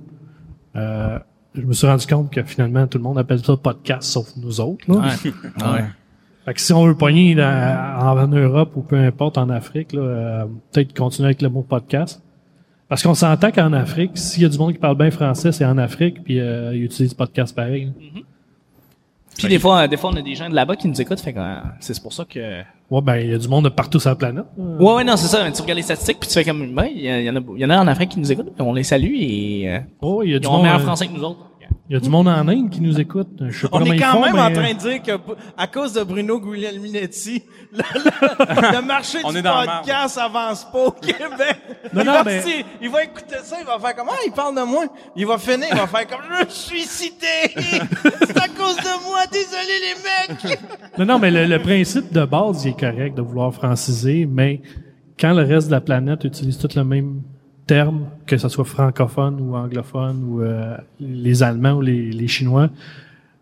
[0.75, 1.17] Euh,
[1.55, 4.59] je me suis rendu compte que finalement tout le monde appelle ça podcast sauf nous
[4.61, 4.85] autres.
[4.91, 4.95] Là.
[5.73, 5.85] Ouais.
[6.45, 9.93] Fait que si on veut pogner dans- en, en Europe ou peu importe en Afrique,
[9.93, 12.23] là, euh, peut-être continuer avec le mot podcast.
[12.89, 15.63] Parce qu'on s'entend qu'en Afrique, s'il y a du monde qui parle bien français, c'est
[15.65, 17.93] en Afrique, puis euh, ils utilisent podcast pareil.
[19.37, 21.21] Puis des fois, euh, des fois, on a des gens de là-bas qui nous écoutent,
[21.21, 22.63] fait que euh, c'est pour ça que.
[22.91, 24.43] Ouais, ben il y a du monde de partout sur la planète.
[24.57, 25.49] Ouais, ouais, non, c'est ça.
[25.49, 27.65] Tu regardes les statistiques, puis tu fais comme, ben, il y, en a, il y
[27.65, 30.29] en a en Afrique qui nous écoutent, puis on les salue et euh, Oh, il
[30.31, 30.63] y a ils du ont monde.
[30.63, 31.39] meilleur euh, français que nous autres.
[31.91, 33.27] Il y a du monde en Inde qui nous écoute.
[33.49, 35.11] Je sais pas On est quand font, même mais- en train de dire que
[35.57, 40.91] à cause de Bruno Guglielminetti, le, le- le marché On du podcast avance pas au
[40.91, 41.57] Québec.
[41.93, 44.15] Non, il, non, va, mais- si- il va écouter ça, il va faire comme ah,
[44.25, 44.85] il parle de moi.
[45.17, 47.25] Il va finir, il va faire comme je suis cité.
[47.57, 50.59] C'est à cause de moi, désolé les mecs.
[50.97, 54.61] Non, non, mais le, le principe de base, il est correct de vouloir franciser, mais
[55.19, 57.21] quand le reste de la planète utilise tout le même
[57.71, 62.67] terme, que ce soit francophone ou anglophone ou euh, les Allemands ou les, les Chinois,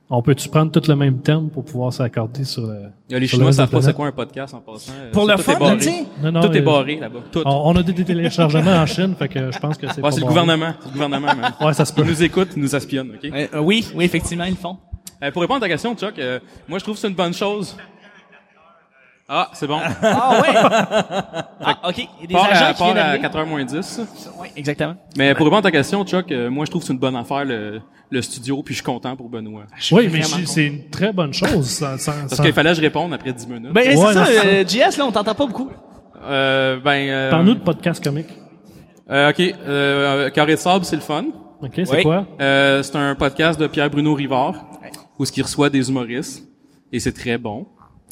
[0.07, 2.91] on peut-tu prendre tout le même terme pour pouvoir s'accorder sur le.
[3.09, 4.91] Il y a les sur le Chinois savent pas c'est quoi un podcast en passant.
[4.95, 6.05] Euh, Pour ça, le fun, tu sais.
[6.21, 7.19] Non, non, Tout est euh, barré là-bas.
[7.31, 7.41] Tout.
[7.43, 10.19] On, on a des téléchargements en Chine, fait que je pense que c'est Ouais, c'est
[10.19, 10.73] le gouvernement.
[10.79, 11.53] C'est le gouvernement, man.
[11.59, 12.03] Ouais, ça se peut.
[12.03, 13.31] Ils nous écoutent, ils nous espionnent, OK?
[13.33, 14.77] Euh, euh, oui, oui, effectivement, ils le font.
[15.23, 17.33] Euh, pour répondre à ta question, Chuck, euh, moi, je trouve que c'est une bonne
[17.33, 17.75] chose.
[19.31, 19.79] Ah, c'est bon.
[20.01, 20.47] Ah ouais.
[21.61, 21.97] ah, ok.
[21.97, 23.27] Il y a des Part agents à, qui part viennent à d'arriver.
[23.27, 24.01] 4h moins 10.
[24.39, 24.95] Oui, exactement.
[25.17, 27.15] Mais pour répondre à ta question, Chuck, euh, moi, je trouve que c'est une bonne
[27.15, 29.65] affaire, le, le studio, puis je suis content pour Benoît.
[29.91, 31.69] Oui, mais vraiment c'est- c'est une très bonne chose.
[31.69, 33.71] sans- sans- Parce sans- qu'il fallait que je réponde après 10 minutes.
[33.71, 35.69] Ben, Ouais, c'est ça, non, euh, JS, là, on t'entend pas beaucoup.
[36.23, 38.29] Euh, ben, euh, Parle-nous de podcast comique.
[39.11, 39.39] euh, OK.
[39.67, 41.25] Euh, Carré de sable, c'est le fun.
[41.61, 42.01] OK, c'est Oui.
[42.03, 42.25] quoi?
[42.41, 44.55] Euh, c'est un podcast de Pierre-Bruno Rivard,
[45.19, 46.43] où ce qui reçoit des humoristes.
[46.91, 47.67] Et c'est très bon.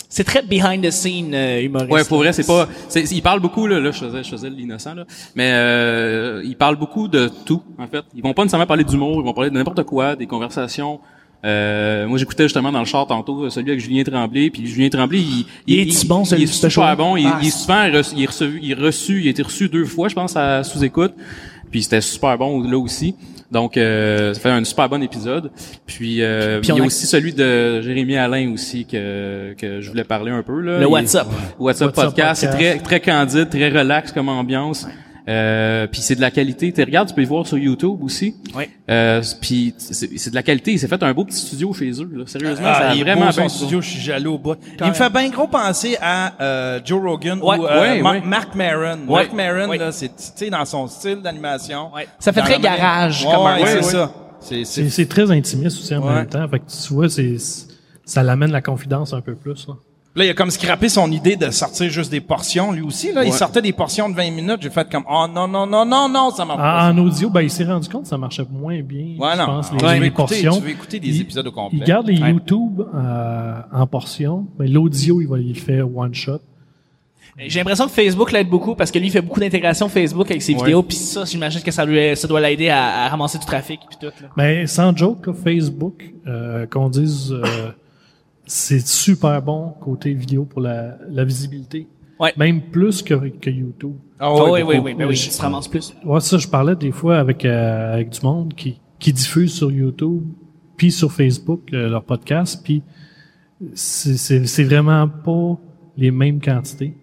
[0.09, 1.91] C'est très behind the scene euh, humoriste.
[1.91, 2.67] Ouais, pour vrai, c'est pas.
[2.87, 3.79] c'est- il parle beaucoup là.
[3.79, 5.03] Là, je faisais, je faisais l'innocent là.
[5.35, 8.03] Mais euh, il parle beaucoup de tout en fait.
[8.15, 9.19] Ils vont pas nécessairement parler d'humour.
[9.21, 10.99] Ils vont parler de n'importe quoi, des conversations.
[11.45, 14.49] Euh, moi, j'écoutais justement dans le char tantôt celui avec Julien Tremblay.
[14.49, 16.97] Puis Julien Tremblay, il, Il est-tu bon, il, celui est de ce super show?
[16.97, 17.15] bon.
[17.17, 17.93] Il, Ah, il est souvent il
[18.23, 20.83] est reçu, il est reçu, il a été reçu deux fois, je pense, à sous
[20.83, 21.13] écoute.
[21.69, 23.13] Puis c'était super bon là aussi.
[23.51, 25.51] Donc, euh, ça fait un super bon épisode.
[25.85, 29.79] Puis, euh, Puis il y a a- aussi celui de Jérémy Alain aussi que que
[29.79, 30.79] je voulais parler un peu là.
[30.79, 31.27] Le WhatsApp.
[31.57, 32.83] WhatsApp WhatsApp podcast, c'est podcast.
[32.83, 34.85] très très candide, très relax comme ambiance.
[35.27, 36.71] Euh, puis c'est de la qualité.
[36.71, 38.35] Tu regardes, tu peux les voir sur YouTube aussi.
[38.55, 38.69] Ouais.
[38.89, 40.71] Euh, puis c'est de la qualité.
[40.71, 42.09] Il s'est fait un beau petit studio chez eux.
[42.13, 42.23] Là.
[42.27, 44.57] Sérieusement, ça Ah, a il est vraiment beau, son studio, je suis jaloux au bout.
[44.79, 47.57] Il me fait bien gros penser à euh, Joe Rogan Ouais.
[47.57, 48.21] ou euh, Ouais, Ma- ouais.
[48.21, 48.99] Mark Maron.
[49.07, 49.23] Ouais.
[49.23, 49.77] Mark Maron, Ouais.
[49.77, 51.93] là, c'est tu sais dans son style d'animation.
[51.93, 52.07] Ouais.
[52.19, 53.83] Ça fait Dans très garage Ouais, comme c'est ouais.
[53.83, 54.11] ça.
[54.39, 56.13] C'est C'est c'est c'est très intimiste aussi en Ouais.
[56.13, 56.47] même temps.
[56.47, 57.35] Fait que tu vois, c'est
[58.05, 59.67] ça l'amène la confidence un peu plus.
[59.67, 59.73] Là.
[60.17, 63.13] Là, il a comme scrappé son idée de sortir juste des portions, lui aussi.
[63.13, 64.57] Là, il sortait des portions de 20 minutes.
[64.61, 66.89] J'ai fait comme, oh non, non, non, non, non, ça marche pas.
[66.91, 69.15] En, en audio, ben, il s'est rendu compte que ça marchait moins bien.
[69.19, 69.45] Ouais, je non.
[69.45, 70.55] pense, Ouais, les, tu, veux les écouter, portions.
[70.57, 71.79] tu veux écouter des Il- épisodes au complet.
[71.79, 72.31] Il garde les Ouais.
[72.31, 76.39] YouTube euh, en portions, mais l'audio, il va il le faire one shot.
[77.39, 80.41] J'ai l'impression que Facebook l'aide beaucoup parce que lui il fait beaucoup d'intégration Facebook avec
[80.41, 80.59] ses Ouais.
[80.63, 83.79] vidéos puis ça j'imagine que ça lui ça doit l'aider à, à ramasser du trafic
[83.87, 84.29] puis tout là.
[84.35, 87.43] Mais sans joke, là, Facebook, euh, qu'on dise, euh,
[88.47, 91.87] c'est super bon côté vidéo pour la, la visibilité.
[92.19, 92.33] Ouais.
[92.37, 93.93] Même plus que, que YouTube.
[94.19, 94.71] Ah Oh, oui, beaucoup.
[94.73, 95.93] oui, oui, ben oui, Je- tu te ramasses plus.
[96.03, 99.69] Ouais, ça, je parlais des fois avec, euh, avec du monde qui, qui diffuse sur
[99.71, 100.23] YouTube,
[100.77, 102.81] puis sur Facebook, euh, leur podcast, puis
[103.73, 105.57] c'est- c'est c'est vraiment pas
[105.95, 106.95] les mêmes quantités.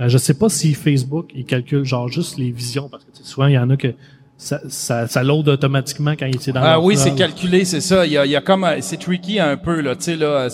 [0.00, 3.18] Euh, je sais pas si Facebook, il calcule genre juste les visions, parce que tu
[3.18, 3.94] sais, souvent, il y en a que
[4.42, 8.04] ça, ça, ça load automatiquement quand il est dans Ah oui, c'est calculé, c'est ça.
[8.04, 10.16] Il y a, il y a comme, euh, c'est tricky un peu là, tu sais
[10.16, 10.48] là.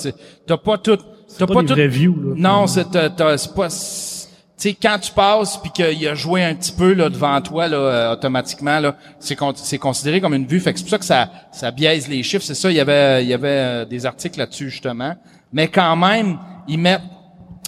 [0.46, 0.98] T'as pas tout,
[1.38, 1.68] t'as pas pas, tout.
[1.68, 2.34] vrais views, là.
[2.36, 3.68] Non, c'est, t'as- t'as- c'est pas.
[3.68, 7.68] Tu sais, quand tu passes puis qu'il a joué un petit peu là devant toi
[7.68, 10.58] là, euh, automatiquement là, c'est con- c'est considéré comme une vue.
[10.60, 12.44] Fait que c'est pour ça que ça, ça biaise les chiffres.
[12.44, 12.68] C'est ça.
[12.70, 15.14] Il y avait, il y avait euh, des articles là-dessus justement.
[15.52, 17.02] Mais quand même, ils mettent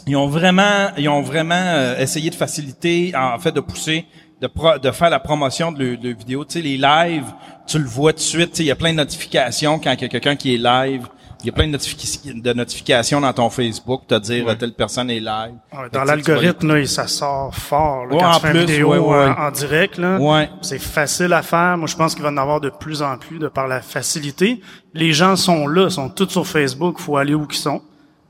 [0.07, 4.07] ils ont vraiment, ils ont vraiment euh, essayé de faciliter, en fait, de pousser,
[4.41, 6.45] de, pro- de faire la promotion de de vidéo.
[6.45, 7.27] Tu sais, les lives,
[7.67, 8.51] tu le vois tout de suite.
[8.53, 10.59] Tu sais, il y a plein de notifications quand il y a quelqu'un qui est
[10.59, 11.07] live.
[11.43, 15.09] Il y a plein de, notific- de notifications dans ton Facebook, te dire telle personne
[15.09, 15.55] est live.
[15.73, 18.05] Ouais, Fait Dans l'algorithme, là, ça sort fort.
[18.05, 19.17] Là, Ouais, quand en tu fais plus, une vidéo ouais, ouais.
[19.17, 20.51] euh, en direct, là, Ouais.
[20.61, 21.79] c'est facile à faire.
[21.79, 24.61] Moi, je pense qu'il va en avoir de plus en plus de par la facilité.
[24.93, 26.99] Les gens sont là, sont tous sur Facebook.
[26.99, 27.81] faut aller où qu'ils sont.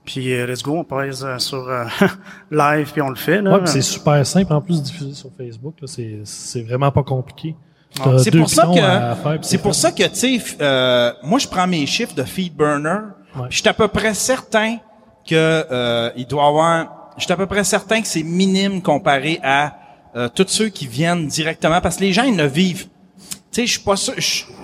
[0.05, 1.85] Puis euh, let's go, on pèse euh, sur euh,
[2.51, 3.43] live puis on le fait.
[3.43, 3.59] Là.
[3.59, 5.75] Ouais, c'est super simple en plus de diffuser sur Facebook.
[5.81, 5.87] là.
[5.87, 7.55] C'est, c'est vraiment pas compliqué.
[8.01, 11.67] Ah, C'est pour ça que c'est pour ça que tu sais euh, moi je prends
[11.67, 13.01] mes chiffres de Feedburner,
[13.37, 13.47] Ouais.
[13.51, 14.77] je suis à peu près certain
[15.29, 19.39] que euh, il doit avoir je suis à peu près certain que c'est minime comparé
[19.43, 19.75] à
[20.17, 23.67] euh, tous ceux qui viennent directement parce que les gens ils ne vivent tu sais
[23.67, 24.15] je suis pas sûr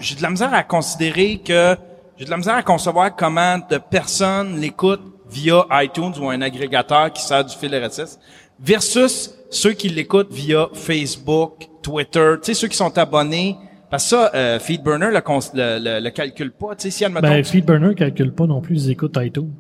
[0.01, 1.77] j'ai de la misère à considérer que
[2.19, 7.13] j'ai de la misère à concevoir comment de personnes l'écoutent via iTunes ou un agrégateur
[7.13, 8.19] qui sert du fil RSS
[8.61, 13.57] versus ceux qui l'écoutent via Facebook, Twitter, tu sais ceux qui sont abonnés
[13.91, 15.21] parce que ça euh, Feedburner le,
[15.55, 18.87] le, le, le calcule pas, tu sais si admettons Ben, Feedburner calcule pas non plus,
[18.87, 19.53] ils écoutent iTunes.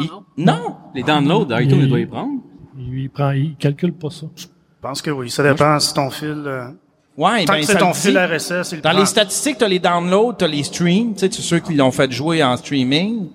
[0.00, 2.40] il- non, Les downloads, iTunes, il doit y prendre.
[2.78, 4.26] Il, il prend, il calcule pas ça.
[4.36, 4.46] Je
[4.80, 6.28] pense que oui, ça dépend si ton fil...
[6.46, 6.68] euh,
[7.16, 8.16] ouais, tant ben, que c'est ton fil.
[8.16, 9.00] RSS, il Dans prend.
[9.00, 12.10] les statistiques, t'as les downloads, t'as les streams, tu sais, tu ceux qui l'ont fait
[12.12, 13.26] jouer en streaming,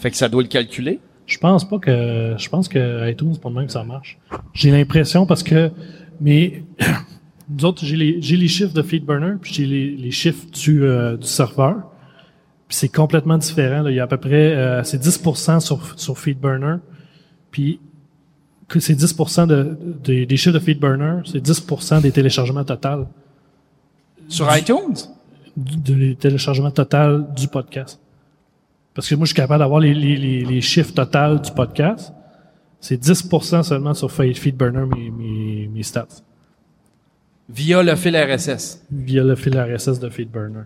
[0.00, 0.98] fait que ça doit le calculer?
[1.26, 4.18] Je pense pas que, je pense que iTunes, de même que ça marche.
[4.52, 5.70] J'ai l'impression parce que,
[6.20, 6.64] mais,
[7.48, 10.82] nous autres, j'ai les, j'ai les chiffres de Feedburner, puis j'ai les, les chiffres du,
[10.82, 11.76] euh, du serveur.
[12.66, 13.90] Puis c'est complètement différent, là.
[13.90, 16.76] Il y a à peu près, euh, c'est 10% sur, sur Feedburner.
[17.50, 17.80] Puis,
[18.68, 23.06] que c'est 10% de, de- des chiffres de Feedburner, c'est 10% des téléchargements total.
[24.28, 24.94] Sur iTunes?
[25.56, 28.00] du, de les téléchargements total du podcast.
[28.94, 32.12] Parce que moi, je suis capable d'avoir les, les, les, les chiffres total du podcast.
[32.80, 36.06] C'est 10% seulement sur Fe- Feedburner, mes, mes, mes stats,
[37.48, 38.84] Via le fil RSS.
[38.92, 40.62] via le fil RSS de Feedburner.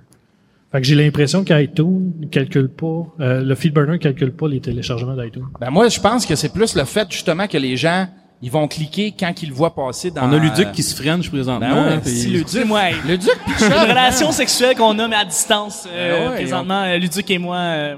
[0.70, 4.60] Fait que j'ai l'impression qu'iTunes ne calcule pas, euh, le Feedburner ne calcule pas les
[4.60, 5.46] téléchargements d'iTunes.
[5.60, 8.06] Ben moi, je pense que c'est plus le fait, justement, que les gens,
[8.42, 10.28] ils vont cliquer quand ils le voient passer dans...
[10.28, 11.60] On a Luduc qui se freine présentement.
[11.60, 12.66] Ben ouais, puis- si Luduc...
[12.66, 16.98] moi, Luduc, une relation sexuelle qu'on a mais à distance euh, Ben ouais, présentement euh,
[16.98, 17.94] Luduc et moi euh,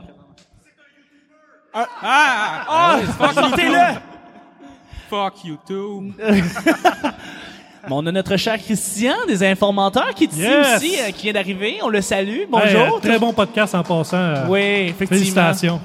[1.79, 3.01] Ah, ah,
[3.35, 3.99] sortez-le!
[5.11, 6.13] Fuck you too.
[7.89, 10.77] Bon, on a notre cher Christian des informateurs qui est ici Yes.
[10.77, 11.79] aussi euh, qui vient d'arriver.
[11.85, 12.39] On le salue.
[12.41, 12.97] Hey, bonjour.
[12.97, 14.17] euh, très bon podcast en passant.
[14.17, 14.59] euh, oui
[14.89, 15.07] effectivement.
[15.19, 15.81] Félicitations.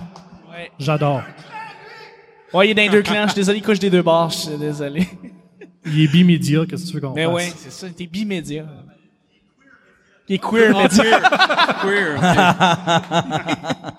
[0.51, 0.71] Ouais.
[0.79, 1.21] J'adore.
[2.55, 3.25] ouais il est dans les deux clans.
[3.25, 4.31] Je suis désolé il couche des deux bords.
[4.31, 5.07] Je suis désolé.
[5.85, 7.85] Il est bimédia, qu'est-ce que tu veux qu'on mais ouais c'est ça.
[7.95, 8.65] T'es bimédia.
[10.27, 11.03] Il est queer média
[11.83, 12.19] Queer.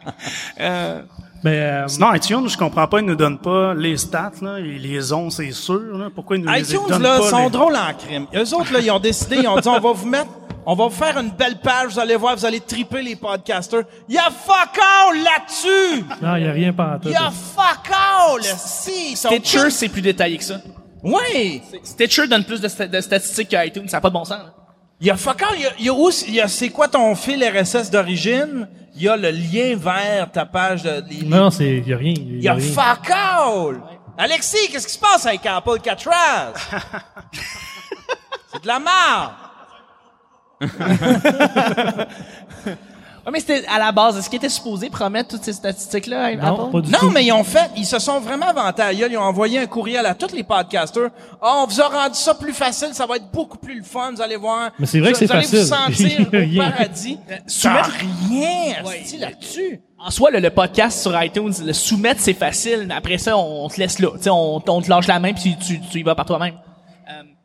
[0.60, 1.02] Euh,
[1.44, 4.60] Mais, euh, Sinon, iTunes, je comprends pas, ils nous donnent pas les stats, là.
[4.60, 6.08] Ils les ont, c'est sûr, là.
[6.14, 7.30] Pourquoi ils nous les iTunes, donnent là, pas?
[7.30, 8.26] sont les- drôles en crime.
[8.34, 10.28] Eux autres, là, ils ont décidé, ils ont dit, on va vous mettre,
[10.64, 13.82] on va vous faire une belle page, vous allez voir, vous allez triper les podcasters.
[14.08, 16.04] Il y a fuck all là-dessus!
[16.22, 18.42] non, il n'y a rien par Il y a fuck all!
[18.44, 20.58] Si, ils sont Stitcher c'est plus détaillé que ça
[21.02, 21.60] Oui!
[21.82, 24.38] Stitcher donne plus de, sta- de statistiques que iTunes ça n'a pas de bon sens
[24.38, 24.54] là.
[25.00, 26.46] Il y a fuck all, il y a, il y a aussi, il y a
[26.46, 28.68] c'est quoi ton fil RSS d'origine?
[28.94, 31.96] Il y a le lien vers ta page de, les- Non, c'est, il n'y a
[31.96, 32.14] rien.
[32.16, 32.72] Il y a rien.
[32.72, 33.80] fuck all!
[34.18, 36.52] Alexis, qu'est-ce qui se passe avec Apple Catraz?
[38.52, 39.32] c'est de la merde!
[43.24, 46.34] Ouais, mais c'était à la base, est-ce qu'ils étaient supposés promettre toutes ces statistiques-là à
[46.34, 46.72] Non, Apple?
[46.72, 47.10] pas du Non, tout.
[47.10, 49.12] mais ils ont fait, ils se sont vraiment vantés à gueule.
[49.12, 51.10] Ils ont envoyé un courriel à tous les podcasters.
[51.40, 54.10] Ah, on vous a rendu ça plus facile, ça va être beaucoup plus le fun,
[54.14, 54.70] vous allez voir.
[54.78, 56.10] Mais c'est vrai que c'est Vous allez vous facile.
[56.10, 57.18] sentir au paradis.
[57.46, 58.82] soumettre- T'as rien,
[59.20, 59.80] là-dessus?
[60.04, 63.66] En soi, le, le podcast sur iTunes, le soumettre, c'est facile, mais après ça, on,
[63.66, 64.08] on te laisse là.
[64.16, 66.54] Tu sais, on, on te lâche la main puis tu, tu y vas par toi-même.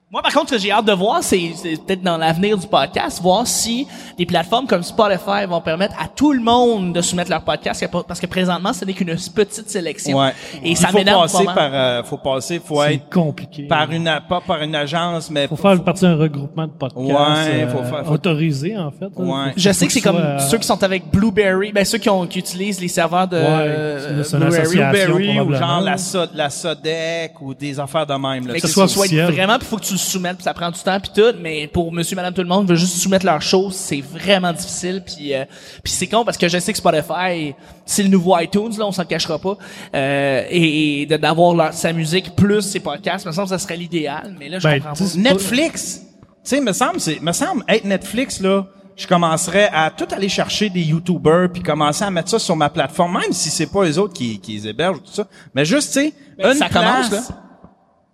[0.08, 2.58] Euh, moi, par contre, ce que j'ai hâte de voir, c'est c'est peut-être dans l'avenir
[2.58, 3.86] du podcast, voir si
[4.18, 8.20] des plateformes comme Spotify vont permettre à tout le monde de soumettre leur podcast, parce
[8.20, 10.18] que présentement, ce n'est qu'une petite sélection.
[10.18, 10.32] Ouais.
[10.64, 11.56] Et Il ça faut m'énerve passer pas mal.
[11.56, 13.64] par, euh, faut passer, faut C'est être compliqué.
[13.64, 17.64] par une, pas par une agence, mais faut faire partie d'un regroupement de podcasts Ouais,
[17.64, 19.06] euh, faut faire- faut- autorisé en fait.
[19.06, 19.12] Ouais.
[19.14, 21.98] Faut- Je faut sais que c'est comme euh, ceux qui sont avec Blueberry, ben ceux
[21.98, 24.24] qui ont qui utilisent les serveurs de Ouais, euh,
[24.72, 25.40] Blueberry.
[25.42, 28.48] ou genre la, so- la Sodec ou des affaires de même.
[28.48, 28.54] Là.
[28.54, 30.80] Mais Que ce soit vraiment, puis faut que tu le soumettes, puis ça prend du
[30.80, 33.76] temps puis tout, mais pour monsieur madame tout le monde veut juste soumettre leurs choses,
[33.76, 35.46] c'est vraiment difficile puis euh,
[35.84, 37.54] puis c'est con parce que je sais que Spotify
[37.86, 39.58] c'est le nouveau iTunes là, on s'en cachera pas.
[39.96, 43.78] Euh, et, et de- d'avoir sa musique plus ses podcasts, me semble que ça serait
[43.78, 45.30] l'idéal, mais là je Ben, comprends tu pas.
[45.30, 46.02] Netflix.
[46.44, 48.66] Tu sais, me semble, c'est, me semble être Netflix là.
[48.96, 52.68] Je commencerais à tout aller chercher des YouTubers puis commencer à mettre ça sur ma
[52.70, 55.28] plateforme, même si c'est pas les autres qui, qui les hébergent ou tout ça.
[55.54, 57.36] Mais juste, tu sais, Ben, une ça commence, place- là.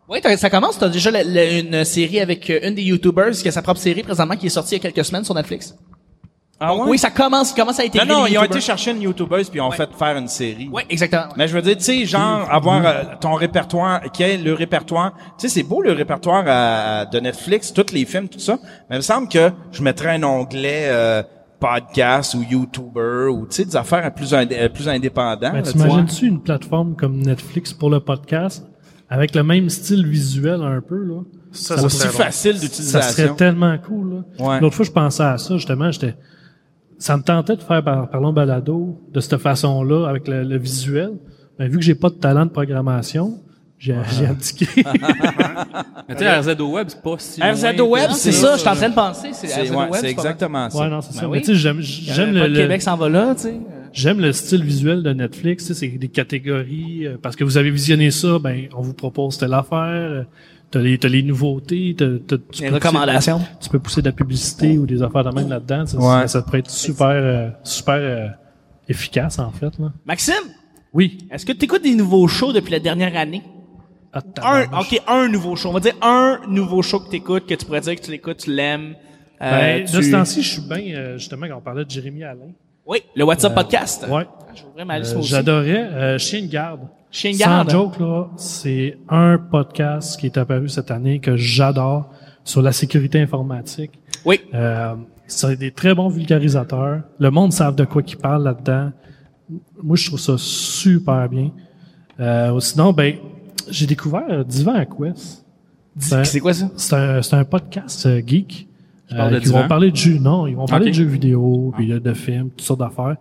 [0.09, 0.77] Oui, t'as- ça commence.
[0.77, 3.79] T'as déjà la- la- une série avec euh, une des YouTubers qui a sa propre
[3.79, 5.75] série présentement qui est sortie il y a quelques semaines sur Netflix.
[6.59, 6.91] Ah Donc ouais?
[6.91, 9.59] oui, ça commence, commence à être Non, non, ils ont été chercher une YouTubeuse puis
[9.59, 10.69] ils ont fait faire une série.
[10.71, 11.33] Oui, exactement.
[11.35, 15.13] Mais je veux dire, tu sais, genre, avoir euh, ton répertoire, qui est le répertoire,
[15.37, 18.95] tu sais, c'est beau le répertoire euh, de Netflix, tous les films, tout ça, mais
[18.95, 21.23] il me semble que je mettrais un onglet euh,
[21.59, 25.39] podcast ou YouTuber ou tu sais des affaires plus indé- euh, plus indépendantes.
[25.41, 25.71] Ben, là, tu.
[25.73, 28.65] T'imagines-tu une plateforme comme Netflix pour le podcast?
[29.09, 31.21] Avec le même style visuel un peu, là?
[31.51, 32.17] Ça, Aussi serait bon.
[32.17, 33.35] facile Ça serait d'utilisation.
[33.35, 34.45] tellement cool, là.
[34.45, 34.59] Ouais.
[34.59, 36.15] L'autre fois, je pensais à ça, justement, j'étais,
[36.97, 41.11] ça me tentait de faire par, Parlons Balado de cette façon-là, avec le, le visuel.
[41.59, 43.39] Mais vu que j'ai pas de talent de programmation,
[43.77, 44.65] j'ai, j'ai abdiqué.
[46.09, 48.75] Mais tu sais, RZO Web, c'est pas si RZO Web, c'est ça, je suis en
[48.75, 49.29] train de penser.
[49.33, 50.79] C'est ouais, exactement ça.
[50.79, 51.29] ouais, non, c'est Ben ça.
[51.29, 51.37] oui.
[51.37, 53.59] Mais tu sais, j'aime, pas le, le- Québec s'en va là, tu sais.
[53.93, 57.57] J'aime le style visuel de Netflix, tu sais, c'est des catégories, euh, parce que vous
[57.57, 60.23] avez visionné ça, ben, on vous propose telle affaire, euh,
[60.71, 64.07] t'as les, t'as les nouveautés, t'as, t'as- tu Les peux pousser- tu peux pousser de
[64.07, 65.85] la publicité ou des affaires de même là-dedans.
[65.85, 66.03] Ça, Ouais.
[66.21, 68.27] ça, ça pourrait être super, euh, super euh,
[68.89, 69.77] efficace en fait.
[69.79, 69.91] Là.
[70.05, 70.33] Maxime,
[70.93, 71.17] Oui.
[71.31, 73.41] est-ce que tu écoutes des nouveaux shows depuis la dernière année?
[74.11, 75.69] Ah, Un, ok, un nouveau show.
[75.69, 78.37] On va dire un nouveau show que t'écoutes, que tu pourrais dire que tu l'écoutes,
[78.37, 78.95] tu l'aimes.
[79.41, 81.89] Euh, Ben, tu- De ce temps-ci, je suis bien, euh, justement, quand on parlait de
[81.89, 82.51] Jérémy Alain.
[82.85, 84.05] Oui, le WhatsApp podcast.
[84.09, 84.27] Ouais.
[84.77, 85.29] Ah, ma Euh, liste moi aussi.
[85.31, 86.81] J'adorais euh, Chien de garde.
[87.11, 87.69] Chien de garde.
[87.69, 92.09] Sans joke, là, c'est un podcast qui est apparu cette année que j'adore
[92.43, 93.91] sur la sécurité informatique.
[94.25, 94.41] Oui.
[94.53, 94.95] Euh,
[95.27, 97.01] c'est des très bons vulgarisateurs.
[97.19, 98.91] Le monde savent de quoi qu'ils parlent là-dedans.
[99.81, 101.51] Moi, je trouve ça super bien.
[102.19, 103.15] Euh, sinon, ben,
[103.69, 105.45] j'ai découvert euh, Divan Quest.
[105.97, 106.69] C'est- C'est quoi ça?
[106.75, 108.67] C'est un, c'est un podcast euh, geek.
[109.11, 110.17] De qui vont parler de jeux.
[110.19, 113.17] Non, ils vont parler de jeux vidéo, puis de, films, toutes sortes d'affaires.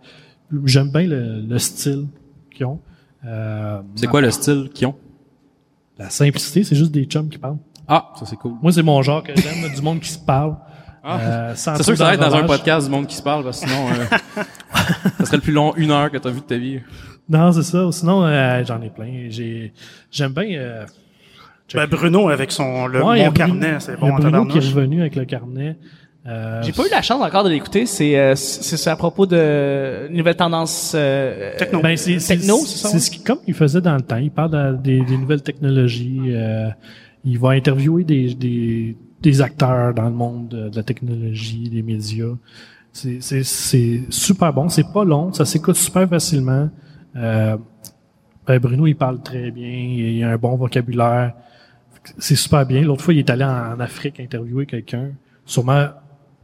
[0.65, 2.07] J'aime bien le, le style
[2.53, 2.79] qu'ils ont.
[3.25, 4.95] Euh, C'est quoi le style qu'ils ont?
[5.97, 7.57] La simplicité, c'est juste des chums qui parlent.
[7.87, 8.53] Ah, ça c'est cool.
[8.61, 10.55] Moi, c'est mon genre que j'aime, du monde qui se parle.
[11.03, 11.19] Ah.
[11.19, 13.43] Euh, C'est sûr que ça va être dans un podcast du monde qui se parle,
[13.43, 14.43] parce que sinon, euh,
[15.19, 16.79] ça serait le plus long, une heure que t'as vu de ta vie.
[17.29, 17.91] Non, c'est ça.
[17.91, 19.27] Sinon, euh, j'en ai plein.
[19.29, 19.73] J'ai,
[20.11, 20.85] j'aime bien.
[21.73, 25.15] Ben, Bruno avec son le ouais, Bruno- carnet, c'est bon Bruno qui est revenu avec
[25.15, 25.77] le carnet.
[26.25, 27.85] Euh, J'ai pas eu la chance encore de l'écouter.
[27.85, 31.81] C'est euh, c'est c'est à propos de nouvelle tendance euh, Techno.
[31.81, 32.99] Ben, c'est, c'est, Techno, c'est ça, C'est ouais?
[33.01, 34.17] ce qui, comme il faisait dans le temps.
[34.17, 36.21] Il parle de- des, des nouvelles technologies.
[36.27, 36.69] euh,
[37.25, 41.81] il va interviewer des, des, des acteurs dans le monde de, de la technologie, des
[41.81, 42.35] médias.
[42.91, 44.69] C'est, c'est, c'est super bon.
[44.69, 45.33] C'est pas long.
[45.33, 46.69] Ça s'écoute super facilement.
[47.15, 47.57] Euh,
[48.47, 49.67] ben, Bruno, il parle très bien.
[49.69, 51.33] Il a un bon vocabulaire.
[52.17, 52.81] C'est super bien.
[52.81, 55.11] L'autre fois, il est allé en, en Afrique interviewer quelqu'un.
[55.45, 55.87] Sûrement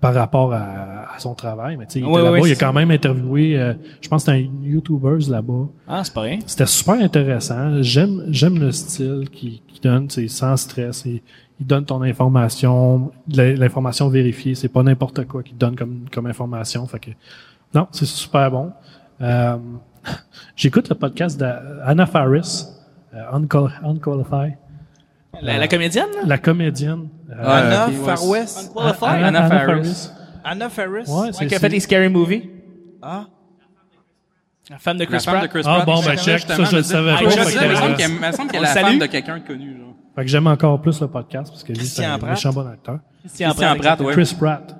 [0.01, 1.75] par rapport à, à son travail.
[1.75, 2.47] Mais tu sais, il était là-bas.
[2.47, 5.67] il a quand même interviewé, euh, je pense que c'était un YouTuber là-bas.
[5.89, 6.39] Ah, c'est pas rien.
[6.45, 7.81] C'était super intéressant.
[7.81, 11.03] J'aime, j'aime le style qui, qui donne, c'est sans stress.
[11.05, 11.21] Il
[11.67, 14.55] donne ton information, l'information vérifiée.
[14.55, 16.87] C'est pas n'importe quoi qu'il donne comme, comme information.
[16.87, 17.11] Fait que,
[17.73, 18.71] non, c'est super bon.
[19.21, 19.57] Euh,
[20.55, 22.65] j'écoute le podcast d'Anna Faris,
[23.13, 24.55] euh, Unqual- Unqualified,
[25.41, 27.09] La, la comédienne, la comédienne.
[27.31, 28.71] Euh, Anna ok, ouais, Far West.
[28.75, 29.03] Unqualified?
[29.09, 30.09] Anna, Anna Anna Faris.
[30.43, 30.89] Anna Faris?
[31.07, 32.43] Ouais, Ouais, c'est, qui a fait des scary movies.
[33.01, 33.25] Ah.
[34.69, 35.49] La femme de La Chris femme de Pratt.
[35.51, 35.85] Chris Ah, Pratt.
[35.85, 36.39] bon, ben, check.
[36.41, 37.19] Ça, je le savais pas.
[37.19, 38.99] Ah, que, il me semble qu'elle- est la femme salue?
[38.99, 39.77] de quelqu'un de connu.
[39.77, 39.95] Genre.
[40.15, 42.29] Fait que j'aime encore plus le podcast parce que lui, c'est Christian un Pratt.
[42.31, 42.99] méchant bon acteur.
[43.21, 44.13] Christian Christian Pratt, ouais.
[44.13, 44.75] Chris Pratt.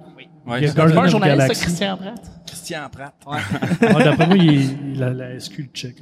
[0.46, 1.64] Ouais, c'est- pas un journaliste, ça.
[1.66, 2.22] Christian Pratt?
[2.46, 3.14] Christian Pratt.
[3.28, 5.96] Ah, D'après moi, il, a la SQ le check.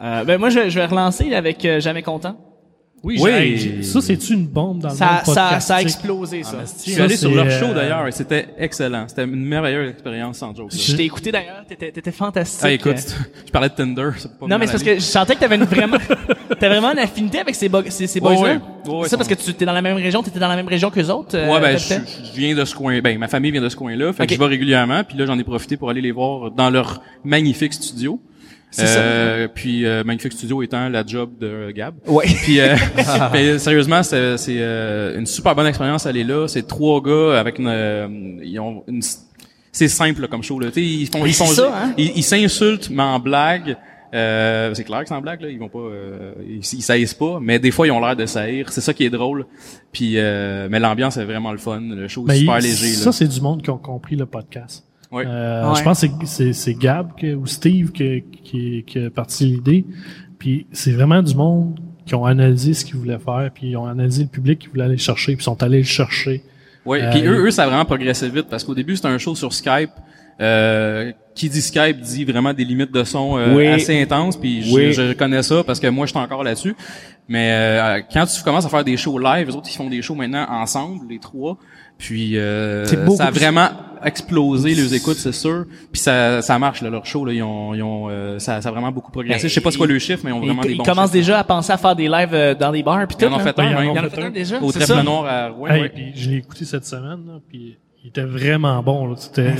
[0.00, 2.36] Euh, ben moi, je, je vais relancer avec euh, Jamais Content.
[3.04, 3.56] Oui, Oui.
[3.58, 6.58] j'ai- ça, c'est-tu une bombe dans le Ça, monde ça, ça a explosé, ça.
[6.86, 9.06] Je suis allé sur c'est, leur euh, show d'ailleurs et c'était excellent.
[9.08, 10.70] C'était une merveilleuse expérience sans joke.
[10.72, 12.60] Je t'ai écouté d'ailleurs, t'étais, t'étais fantastique.
[12.62, 12.94] Ah, écoute,
[13.44, 15.56] je parlais de Tinder, c'est pas Non, mais c'est parce que je sentais que t'avais
[15.56, 15.96] une vraiment,
[16.60, 18.54] t'avais vraiment une affinité avec ces, bo- ces, ces Ouais, boys-là.
[18.54, 18.60] ouais,
[19.02, 20.90] c'est ça parce que tu étais dans la même région, t'étais dans la même région
[20.90, 21.36] qu'eux autres.
[21.36, 23.00] euh, Ouais, ben, je, je viens de ce coin.
[23.00, 24.12] Ben, ma famille vient de ce coin-là.
[24.12, 24.28] Fait Ok.
[24.28, 25.02] que je vais régulièrement.
[25.02, 28.20] Puis là, j'en ai profité pour aller les voir dans leur magnifique studio.
[28.72, 28.98] C'est ça.
[28.98, 31.94] Euh, Puis euh, magnifique studio étant la job de Gab.
[32.06, 32.24] Ouais.
[32.42, 32.74] Puis euh,
[33.32, 36.48] mais sérieusement, c'est c'est, euh, une super bonne expérience aller là.
[36.48, 38.08] C'est trois gars avec une, euh,
[38.42, 39.02] ils ont une
[39.70, 40.68] c'est simple là, comme show là.
[40.68, 41.94] Tu sais, ils font ils font ça, hein?
[41.96, 43.76] ils ils s'insultent mais en blague.
[44.14, 47.14] Euh, c'est clair que c'est en blague là, ils vont pas euh, ils, ils saillissent
[47.14, 49.46] pas, mais des fois ils ont l'air de saillir, c'est ça qui est drôle.
[49.90, 52.88] Puis euh, mais l'ambiance est vraiment le fun, le show est Ben, super il- léger
[52.88, 53.02] là.
[53.04, 54.84] Ça, c'est du monde qui ont compris le podcast.
[55.12, 55.24] Ouais.
[55.26, 55.74] Euh, Ouais.
[55.78, 59.44] Je pense que c'est- c'est c'est Gab que, ou Steve que- qui, qui a parti
[59.46, 59.84] l'idée.
[60.38, 63.86] Puis c'est vraiment du monde qui ont analysé ce qu'ils voulaient faire, puis ils ont
[63.86, 66.42] analysé le public qu'ils voulaient aller chercher, puis ils sont allés le chercher.
[66.84, 69.18] Oui, Euh, puis eux, eux, ça a vraiment progressé vite parce qu'au début, c'était un
[69.18, 69.90] show sur Skype.
[70.40, 73.66] Euh, qui dit Skype dit vraiment des limites de son euh, Oui.
[73.68, 74.92] assez intenses, puis je, Oui.
[74.92, 76.74] je connais ça parce que moi, je suis encore là-dessus.
[77.28, 80.02] Mais euh, quand tu commences à faire des shows live, les autres, ils font des
[80.02, 81.58] shows maintenant ensemble, les trois.
[81.98, 83.68] Puis euh, C'est beaucoup ça a plus- vraiment
[84.04, 85.64] explosé les écoutes, c'est sûr.
[85.92, 87.24] Puis ça, ça marche, là, leur show.
[87.24, 89.48] Là, ils ont, ils ont, euh, ça, ça a vraiment beaucoup progressé.
[89.48, 90.78] Je sais pas c'est quoi ils- le chiffre, mais ils ont Ils, vraiment des ils
[90.78, 91.12] bons commencent chiffres.
[91.14, 93.24] déjà à penser à faire des lives euh, dans des bars puis tout.
[93.24, 94.60] Ils en ont fait un, ils en ont fait un déjà.
[94.62, 95.02] Au c'est Trèfle ça?
[95.02, 95.68] Noir à Rouen.
[95.68, 95.88] Hey, ouais.
[95.88, 99.06] puis je l'ai écouté cette semaine, là, puis il était vraiment bon.
[99.06, 99.14] là.
[99.16, 99.54] C'était,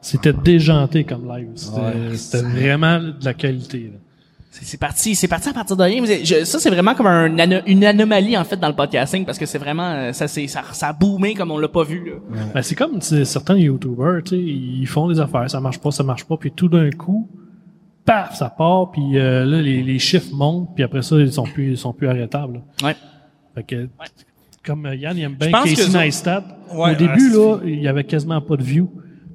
[0.00, 1.48] c'était déjanté comme live.
[1.56, 2.16] C'était, Ouais.
[2.16, 3.90] c'était vraiment de la qualité.
[3.92, 3.98] là.
[4.54, 6.04] C'est parti, c'est parti à partir de rien.
[6.04, 9.46] Je- ça, c'est vraiment comme un une anomalie, en fait, dans le podcasting, parce que
[9.46, 12.16] c'est vraiment, euh, ça, c'est, ça, ça a boomé comme on l'a pas vu, là.
[12.54, 16.02] Ben, c'est comme certains YouTubers, tu sais, ils font des affaires, ça marche pas, ça
[16.02, 17.30] marche pas, puis tout d'un coup,
[18.04, 21.44] paf, ça part, puis euh, là les, les chiffres montent, puis après ça ils sont
[21.44, 22.60] plus ils sont plus arrêtables.
[22.82, 22.88] là.
[22.88, 22.96] Ouais.
[23.54, 23.88] Fait que
[24.66, 26.44] comme Yann il aime bien Casey Neistat,
[26.74, 28.90] Ouais, au début ah, là, il y avait quasiment pas de views.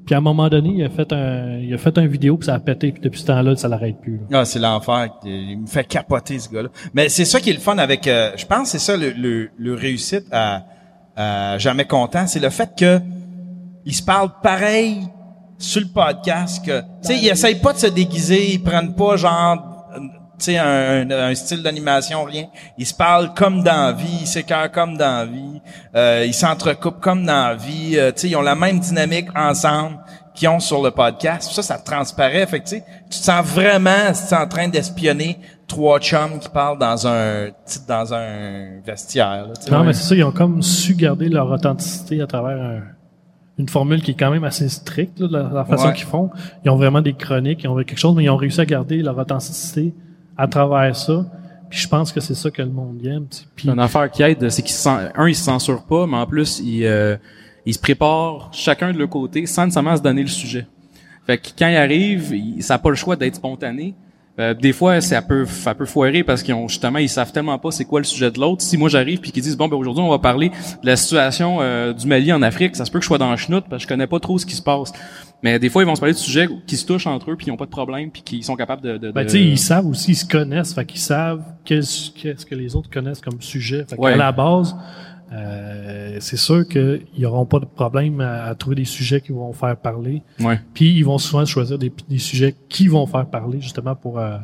[0.07, 2.45] Puis à un moment donné, il a fait un il a fait un vidéo puis
[2.47, 4.19] ça a pété puis depuis ce temps-là, ça l'arrête plus.
[4.31, 4.39] là.
[4.39, 5.09] Ah, c'est l'enfer.
[5.25, 6.69] Il me fait capoter, ce gars-là.
[6.93, 8.07] Mais c'est ça qui est le fun avec...
[8.07, 10.63] euh, je pense que c'est ça le, le, le réussite à,
[11.15, 12.25] à Jamais Content.
[12.25, 12.99] C'est le fait que
[13.85, 15.01] ils se parlent pareil
[15.57, 16.79] sur le podcast que...
[16.79, 18.53] Tu sais, ils essayent pas de se déguiser.
[18.53, 19.76] Ils prennent pas genre...
[20.39, 22.45] Tu sais, un, un- un style d'animation, rien.
[22.77, 25.61] Ils se parlent comme dans la vie, ils s'écœurent comme dans la vie,
[25.95, 27.93] euh, ils s'entrecoupent comme dans la vie.
[27.97, 29.97] euh, tu sais, ils ont la même dynamique ensemble
[30.35, 31.51] qu'ils ont sur le podcast.
[31.51, 32.45] Ça, ça transparaît.
[32.45, 36.77] Fait que, tu te sens vraiment si tu en train d'espionner trois chums qui parlent
[36.77, 37.47] dans un
[37.87, 39.47] dans un vestiaire.
[39.47, 39.53] là.
[39.71, 42.81] Non, mais c'est ça, ils ont comme su garder leur authenticité à travers un-
[43.57, 45.93] une formule qui est quand même assez stricte, là, de la, la façon Ouais.
[45.93, 46.29] qu'ils font.
[46.63, 48.97] Ils ont vraiment des chroniques, ils ont quelque chose, mais ils ont réussi à garder
[49.01, 49.95] leur authenticité
[50.37, 51.25] à travers ça.
[51.69, 53.27] Je pense que c'est ça que le monde aime.
[53.55, 56.61] Puis, Une affaire qui aide, c'est qu'ils un, ils se censurent pas, mais en plus,
[56.63, 57.17] ils, euh,
[57.65, 60.65] ils se préparent chacun de leur côté sans nécessairement se donner le sujet.
[61.25, 63.93] Fait que quand ils arrivent, ils, ça n'a pas le choix d'être spontané.
[64.39, 67.57] Euh, des fois, ça peut, ça peut foirer parce qu'ils ont justement, ils savent tellement
[67.57, 68.61] pas c'est quoi le sujet de l'autre.
[68.61, 71.57] Si moi j'arrive puis qu'ils disent bon ben aujourd'hui on va parler de la situation
[71.59, 73.83] euh, du Mali en Afrique, ça se peut que je sois dans le chenoute parce
[73.83, 74.93] que je connais pas trop ce qui se passe.
[75.43, 77.47] Mais des fois ils vont se parler de sujets qui se touchent entre eux puis
[77.47, 78.97] ils ont pas de problème puis qu'ils sont capables de.
[78.97, 82.45] de, ben, tu sais, ils savent aussi, ils se connaissent, fait qu'ils savent qu'est-ce qu'est-ce
[82.45, 83.85] que les autres connaissent comme sujet.
[83.87, 84.11] Fait Ouais.
[84.11, 84.75] qu'à la base,
[85.31, 89.53] euh, c'est sûr qu'ils n'auront pas de problème à, à trouver des sujets qui vont
[89.53, 90.23] faire parler.
[90.39, 90.59] Ouais.
[90.73, 94.37] Puis ils vont souvent choisir des, des sujets qui vont faire parler justement pour euh,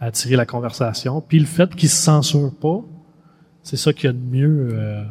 [0.00, 1.20] attirer la conversation.
[1.20, 2.80] Puis le fait qu'ils se censurent pas,
[3.62, 4.68] c'est ça qu'il y a de mieux.
[4.72, 5.02] euh,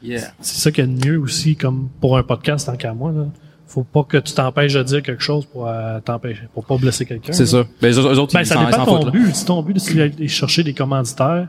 [0.00, 0.20] Yeah.
[0.40, 3.10] c'est ça qu'il y a de mieux aussi, comme pour un podcast tant qu'à moi.
[3.10, 3.26] Là.
[3.68, 7.04] Faut pas que tu t'empêches de dire quelque chose pour euh, t'empêcher, pour pas blesser
[7.04, 7.32] quelqu'un.
[7.32, 7.64] C'est ça.
[7.82, 9.34] Ben, eux, eux autres, Ben, ils ça dépend de ton foutent, but.
[9.34, 11.48] Si ton but, c'est d'aller chercher des commanditaires,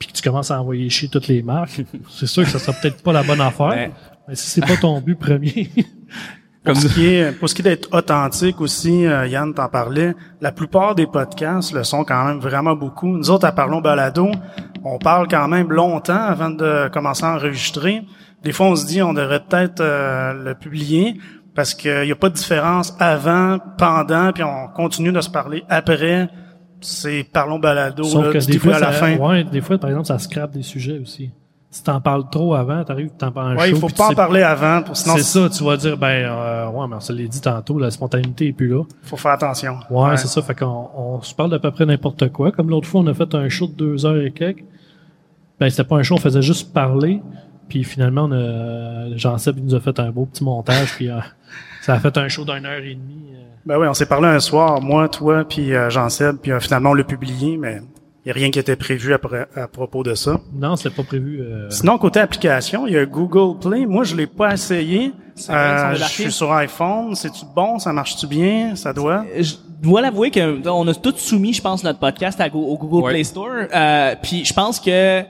[0.00, 1.80] puis que tu commences à envoyer chier toutes les marques,
[2.10, 3.68] c'est sûr que ça sera peut-être pas la bonne affaire.
[3.68, 3.92] Ouais.
[4.26, 5.70] Mais si c'est pas ton but premier,
[6.72, 10.14] Pour ce qui est, pour ce qui est d'être authentique aussi, euh, Yann t'en parlait,
[10.40, 13.08] la plupart des podcasts le sont quand même vraiment beaucoup.
[13.08, 14.30] Nous autres, à Parlons Balado,
[14.84, 18.02] on parle quand même longtemps avant de commencer à enregistrer.
[18.42, 21.18] Des fois, on se dit, on devrait peut-être euh, le publier
[21.54, 25.64] parce qu'il n'y a pas de différence avant, pendant, puis on continue de se parler
[25.68, 26.28] après.
[26.80, 29.16] C'est Parlons Balado, sauf là, que du des début fois, à la ça, fin.
[29.16, 31.32] ouais, des fois, par exemple, ça scrape des sujets aussi.
[31.70, 34.42] Si t'en parles trop avant, t'arrives, t'en parles un Ouais, il faut pas en parler
[34.42, 37.26] avant, pour, sinon C'est ça, tu vas dire, ben, euh, ouais, mais on se l'a
[37.26, 38.84] dit tantôt, la spontanéité est plus là.
[39.02, 39.78] faut faire attention.
[39.90, 40.40] Ouais, c'est ça.
[40.40, 42.52] Fait qu'on on se parle d'à peu près n'importe quoi.
[42.52, 44.64] Comme l'autre fois, on a fait un show de deux heures et quelques.
[45.60, 47.20] Ben, c'était pas un show, on faisait juste parler.
[47.68, 50.94] Puis finalement, on a, Jean-Seb il nous a fait un beau petit montage.
[50.94, 51.18] puis euh,
[51.82, 53.34] ça a fait un show d'une heure et demie.
[53.34, 53.42] euh.
[53.66, 56.90] Ben oui, on s'est parlé un soir, moi, toi, puis euh, Jean-Seb, puis euh, finalement
[56.90, 57.82] on l'a publié, mais
[58.24, 60.40] il n'y a rien qui était prévu à propos de ça.
[60.52, 61.40] Non, c'était pas prévu.
[61.40, 63.86] euh, Sinon, côté application, il y a Google Play.
[63.86, 65.12] Moi, je l'ai pas essayé.
[65.48, 67.14] Euh, je suis sur iPhone.
[67.14, 67.78] C'est-tu bon?
[67.78, 68.74] Ça marche-tu bien?
[68.76, 69.24] Ça doit?
[69.38, 72.76] je dois l'avouer que on a tous soumis, je pense, notre podcast à Go- au
[72.76, 73.12] Google Ouais.
[73.12, 73.48] Play Store.
[73.74, 75.22] Euh, puis je pense que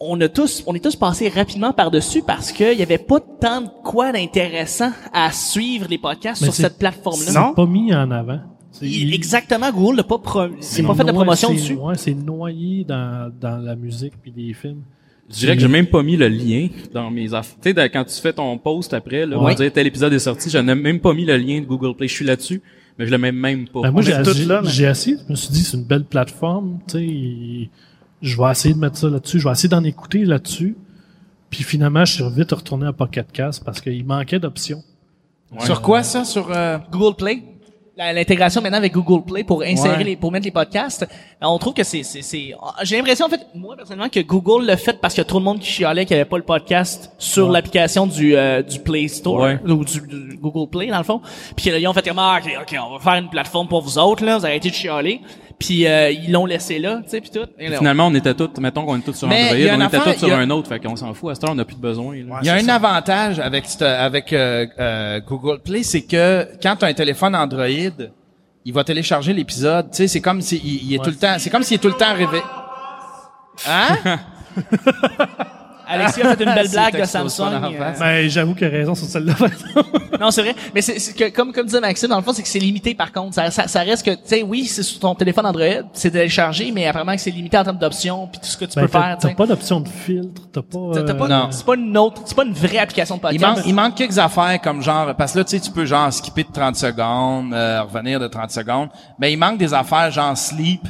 [0.00, 3.20] on a tous, on est tous passés rapidement par dessus parce qu'il y avait pas
[3.40, 7.30] tant de quoi d'intéressant à suivre les podcasts Mais sur c'est- cette plateforme-là.
[7.30, 7.54] c'est Non.
[7.54, 8.40] pas mis en avant.
[8.82, 11.74] Il- Exactement, Google n'a pas, pro- c'est pas fait de promotion c'est- dessus.
[11.74, 14.82] Ouais, c'est noyé dans, dans la musique puis des films.
[15.30, 17.56] Je dirais que j'ai même pas mis le lien dans mes affaires.
[17.62, 19.52] Tu sais, quand tu fais ton post après, là, Ouais.
[19.52, 21.94] on dirait tel épisode est sorti, je n'ai même pas mis le lien de Google
[21.96, 22.08] Play.
[22.08, 22.60] Je suis là-dessus,
[22.98, 23.80] mais je le mets même pas.
[23.82, 25.16] Ben, moi, j'ai mais- j'ai essayé.
[25.26, 26.80] Je me suis dit, c'est une belle plateforme.
[26.86, 27.70] Tu sais,
[28.20, 29.38] je vais essayer de mettre ça là-dessus.
[29.38, 30.76] Je vais essayer d'en écouter là-dessus.
[31.48, 34.82] Puis finalement, je suis vite retourné à Pocket Cast parce qu'il manquait d'options.
[35.60, 36.24] Sur quoi ça?
[36.24, 37.42] Sur euh, Google Play?
[38.12, 40.04] L'intégration maintenant avec Google Play pour insérer Ouais.
[40.04, 41.02] les, pour mettre les podcasts.
[41.02, 44.64] Euh, On trouve que c'est, c'est, c'est, j'ai l'impression, en fait, moi, personnellement, que Google
[44.64, 46.38] l'a fait parce qu'il y a trop de monde qui chialait qu'il n'y avait pas
[46.38, 49.58] le podcast sur l'application du, euh, du Play Store, Ouais.
[49.66, 51.20] ou du, du Google Play, dans le fond.
[51.56, 53.82] Puis là, ils ont fait comme, ah, ok, ok, on va faire une plateforme pour
[53.82, 55.20] vous autres, là, vous arrêtez de chialer.
[55.64, 57.46] Puis euh, ils l'ont laissé là, tu sais, puis tout.
[57.58, 59.72] Et Finalement, on était tous, mettons qu'on est tous sur Mais Android, il y a
[59.72, 61.30] on une était affaire, tous sur il y a- un autre, fait qu'on s'en fout.
[61.30, 62.14] À cette heure, on n'a plus de besoin.
[62.16, 62.38] là.
[62.42, 62.74] Il y a un ça.
[62.76, 67.34] avantage avec cette- avec euh, euh, Google Play, c'est que quand tu as un téléphone
[67.36, 67.66] Android,
[68.64, 69.90] il va télécharger l'épisode.
[69.90, 71.88] Tu sais, c'est comme s'il il est tout le temps, c'est comme s'il est tout
[71.88, 72.40] le temps arrivé.
[73.68, 74.18] Hein?
[75.92, 77.42] Alexis a fait une belle blague de Samsung.
[77.52, 79.34] euh, Ben, j'avoue qu'il a raison sur celle-là.
[80.20, 80.54] non, c'est vrai.
[80.74, 83.12] Mais c'est que, comme, comme disait Maxime, dans le fond, c'est que c'est limité par
[83.12, 83.34] contre.
[83.34, 86.70] Ça, ça, ça reste que, tu sais, oui, c'est sur ton téléphone Android, c'est téléchargé,
[86.72, 88.88] mais apparemment que c'est limité en termes d'options puis tout ce que tu Ben, peux
[88.88, 90.78] faire, tu t'as pas d'option de filtre, t'as pas...
[90.94, 91.48] T'as- t'as euh, pas- non.
[91.50, 93.56] C'est pas une autre, c'est pas une vraie application de Il podcast.
[93.56, 96.12] manque, il manque quelques affaires comme genre parce que là tu sais tu peux genre
[96.12, 98.88] skipper de 30 secondes, euh, revenir de 30 secondes,
[99.18, 100.82] mais il manque des affaires genre sleep.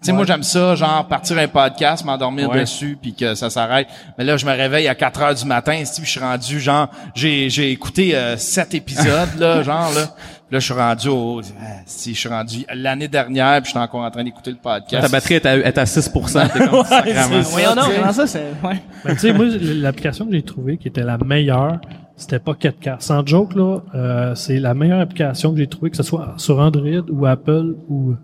[0.00, 2.60] Tu sais moi j'aime ça genre partir un podcast, m'endormir Ouais.
[2.60, 3.88] dessus puis que ça s'arrête.
[4.16, 6.88] Mais là je me réveille à 4 heures du matin, si je suis rendu genre
[7.16, 10.02] j'ai j'ai écouté euh, sept épisodes là genre là.
[10.50, 13.78] Là je suis rendu au ah, si je suis rendu l'année dernière puis je suis
[13.78, 15.02] encore en train d'écouter le podcast.
[15.02, 16.52] Ta batterie est à, est à 6%.
[16.52, 17.40] T'es comme sacrément.
[17.50, 18.80] Voyons donc, comment ça, c'est, ouais.
[19.04, 21.80] Ben, tu sais, moi, l'application que j'ai trouvée qui était la meilleure,
[22.16, 22.96] c'était pas 4K.
[23.00, 26.58] Sans joke, là, euh, c'est la meilleure application que j'ai trouvée, que ce soit sur
[26.60, 28.14] Android ou Apple ou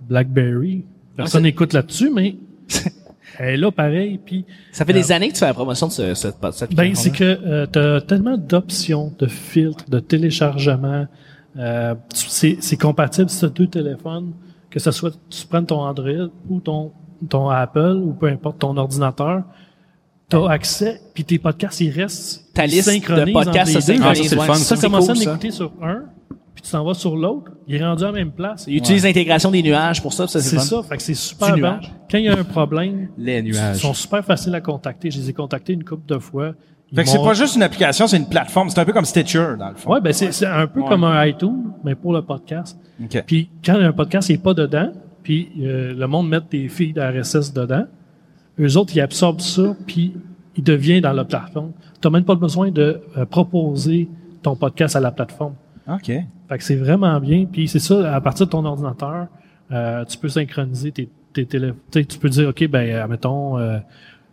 [0.00, 0.84] BlackBerry.
[1.18, 2.36] Personne n'écoute là-dessus, mais
[3.38, 4.18] elle est là pareil.
[4.24, 6.94] Puis, Ça fait des années que tu fais la promotion de ce, cette, cette ben,
[6.94, 11.06] c'est que euh, tu as tellement d'options, de filtres, de téléchargement.
[11.58, 14.32] Euh, c'est compatible sur deux téléphones,
[14.70, 16.92] que ce soit tu prennes ton Android ou ton,
[17.28, 19.42] ton Apple ou peu importe ton ordinateur.
[20.30, 23.98] Tu as accès, puis tes podcasts, ils restent Ta liste de podcasts entre se les
[23.98, 24.04] deux.
[24.04, 25.30] Ah, ça, c'est le fun, Ça, C'est commence à cool, ça.
[25.30, 26.02] l'écouter sur un,
[26.58, 28.64] puis tu t'en vas sur l'autre, il est rendu à la même place.
[28.66, 31.50] Ils utilisent l'intégration des nuages pour ça, ça c'est C'est ça, fait que c'est super
[31.50, 31.56] bon.
[31.58, 31.92] nuage.
[32.10, 33.76] Quand il y a un problème, Les ils nuages.
[33.76, 35.08] sont super faciles à contacter.
[35.12, 36.54] Je les ai contactés une couple de fois.
[36.90, 39.04] Ils Fait que c'est pas juste une application, c'est une plateforme, c'est un peu comme
[39.04, 39.92] Stitcher dans le fond.
[39.92, 42.76] Ouais, ben c'est c'est un peu comme un iTunes, mais pour le podcast.
[43.00, 43.22] OK.
[43.24, 44.90] Puis quand un podcast n'est pas dedans,
[45.22, 47.84] puis euh, le monde met des feeds RSS dedans,
[48.58, 50.14] eux autres, ils absorbent ça, puis
[50.56, 51.70] il devient dans la plateforme.
[52.02, 54.08] Tu même pas besoin de euh, proposer
[54.42, 55.54] ton podcast à la plateforme.
[55.88, 56.10] OK.
[56.48, 57.44] Fait que c'est vraiment bien.
[57.50, 59.26] Puis c'est ça, à partir de ton ordinateur,
[59.72, 61.76] euh, tu peux synchroniser tes, tes téléphones.
[61.92, 63.78] Tu sais, tu peux dire, OK, ben, euh, mettons, euh,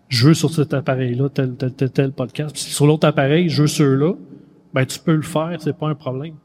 [0.08, 2.54] je veux sur cet appareil-là tel, tel, tel, tel podcast.
[2.54, 4.14] Puis sur l'autre appareil, je veux ceux-là.
[4.74, 6.36] Ben, tu peux le faire, c'est pas un problème.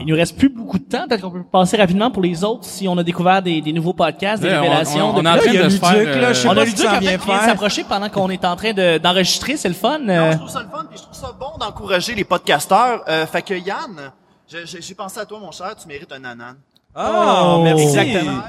[0.00, 1.06] Il nous reste plus beaucoup de temps.
[1.06, 3.92] Peut-être qu'on peut passer rapidement pour les autres si on a découvert des, des nouveaux
[3.92, 5.10] podcasts, des Ouais, on- révélations.
[5.14, 6.66] on- on Là, y a de se Luduc, faire, là, je sais on pas a
[6.66, 7.40] si Luduc qui en vient faire.
[7.42, 9.56] s'approcher pendant qu'on est en train de- d'enregistrer.
[9.56, 10.00] c'est le fun.
[10.08, 10.32] euh.
[10.32, 13.04] Je trouve ça le fun, puis je trouve ça bon d'encourager les podcasteurs.
[13.08, 14.10] Euh, fait que Yann,
[14.50, 16.56] j'ai pensé à toi, mon cher, tu mérites un anan.
[16.96, 17.84] Oh, merci.
[17.84, 18.42] Exactement.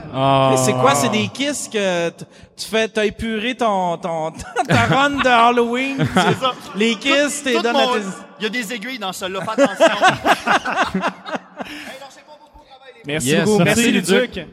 [0.50, 0.96] Mais c'est quoi?
[0.96, 4.32] C'est des kisses que tu fais, t'as épuré ton, ton,
[4.68, 5.98] ta run de Halloween?
[6.16, 6.52] C'est ça.
[6.76, 8.06] Les kisses, t'es donnes mon- à tes...
[8.40, 9.86] Il y a des aiguilles dans celle-là, fais attention.
[9.86, 11.02] hey, pas
[13.06, 13.64] Merci Yes, beaucoup.
[13.64, 14.46] merci, Merci, Luduc.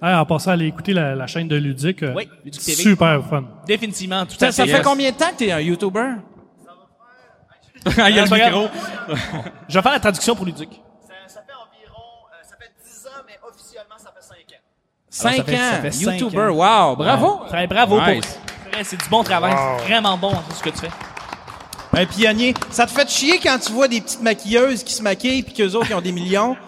[0.00, 2.74] Ah, en passant à aller écouter la, la chaîne de Ludic, euh, Oui, Luduc TV.
[2.82, 3.44] super fun.
[3.66, 4.72] Définitivement, tout Ça, à ça fait.
[4.78, 6.14] fait combien de temps que t'es un YouTuber?
[7.98, 8.68] Ah, il y a Ah, le micro.
[9.68, 10.70] Je vais faire la traduction pour Luduc.
[11.06, 12.02] Ça, ça fait environ,
[12.32, 14.62] euh, ça fait 10 ans, mais officiellement, ça fait 5 ans.
[15.10, 15.82] Cinq ça fait- ça ans.
[15.82, 16.42] fait cinq YouTuber.
[16.42, 16.88] ans.
[16.90, 16.96] Wow.
[16.96, 17.40] Bravo.
[17.48, 18.38] Très bravo Nice.
[18.72, 20.90] pour c'est du bon travail, c'est vraiment bon tout ce que tu fais.
[21.94, 22.54] Un pionnier.
[22.70, 25.72] Ça te fait chier quand tu vois des petites maquilleuses qui se maquillent puis qu'eux
[25.74, 26.56] autres, ils ont des millions?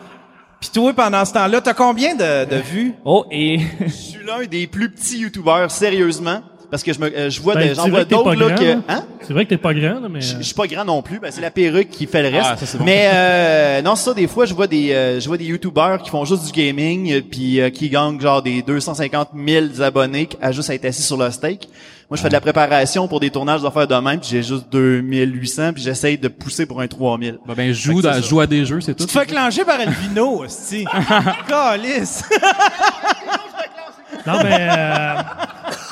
[0.60, 2.94] Puis toi, pendant ce temps-là, t'as combien de, de vues?
[3.04, 6.40] Oh et Je suis l'un des plus petits youtubeurs, sérieusement.
[6.70, 9.04] Parce que je me, euh, je vois, Ben, j'en vois d'autres, là, que, hein?
[9.20, 10.20] C'est vrai que t'es pas grand, là, mais...
[10.20, 12.36] Je euh, je suis pas grand non plus, ben c'est la perruque qui fait le
[12.36, 12.50] reste.
[12.52, 12.84] Ah, ça, c'est bon.
[12.84, 16.10] Mais euh, non, ça des fois je vois des euh, je vois des youtubeurs qui
[16.10, 20.52] font juste du gaming euh, puis euh, qui gagnent genre des 250 000 abonnés à
[20.52, 21.68] juste être assis sur le steak.
[22.10, 24.66] Moi je fais de la préparation pour des tournages d'affaires de même, puis j'ai juste
[24.70, 27.38] 2800 puis j'essaye de pousser pour un 3000.
[27.46, 29.06] Bah, ben, joue, dans, joue à des jeux, c'est tout.
[29.06, 30.84] Tu te fais clencher par Elvino, hostie.
[31.48, 32.24] Calice.
[34.26, 35.14] Non, mais euh,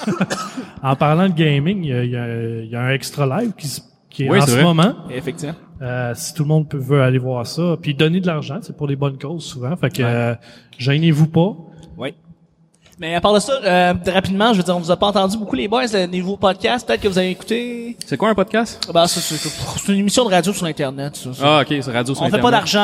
[0.82, 3.26] en parlant de gaming, il y a, il y a- il y a un extra
[3.40, 3.68] live qui,
[4.11, 4.62] qui est Oui, en ce vrai.
[4.62, 4.94] moment.
[5.11, 5.55] effectivement.
[5.80, 8.76] Euh, si tout le monde peut, veut aller voir ça, puis donner de l'argent, c'est
[8.76, 9.74] pour les bonnes causes souvent.
[9.76, 10.34] Fait que euh,
[10.78, 11.57] gênez-vous pas.
[11.96, 12.14] Oui.
[13.03, 15.36] Mais à part de ça, euh, rapidement, je veux dire, on vous a pas entendu
[15.36, 17.96] beaucoup les boys, le nouveau podcast, peut-être que vous avez écouté.
[18.07, 18.88] C'est quoi un podcast?
[18.94, 21.32] Ben, c'est, c'est une émission de radio sur Internet, ça.
[21.34, 21.42] ça.
[21.59, 22.42] Ah, ok, c'est radio sur on fait Internet.
[22.42, 22.78] pas d'argent,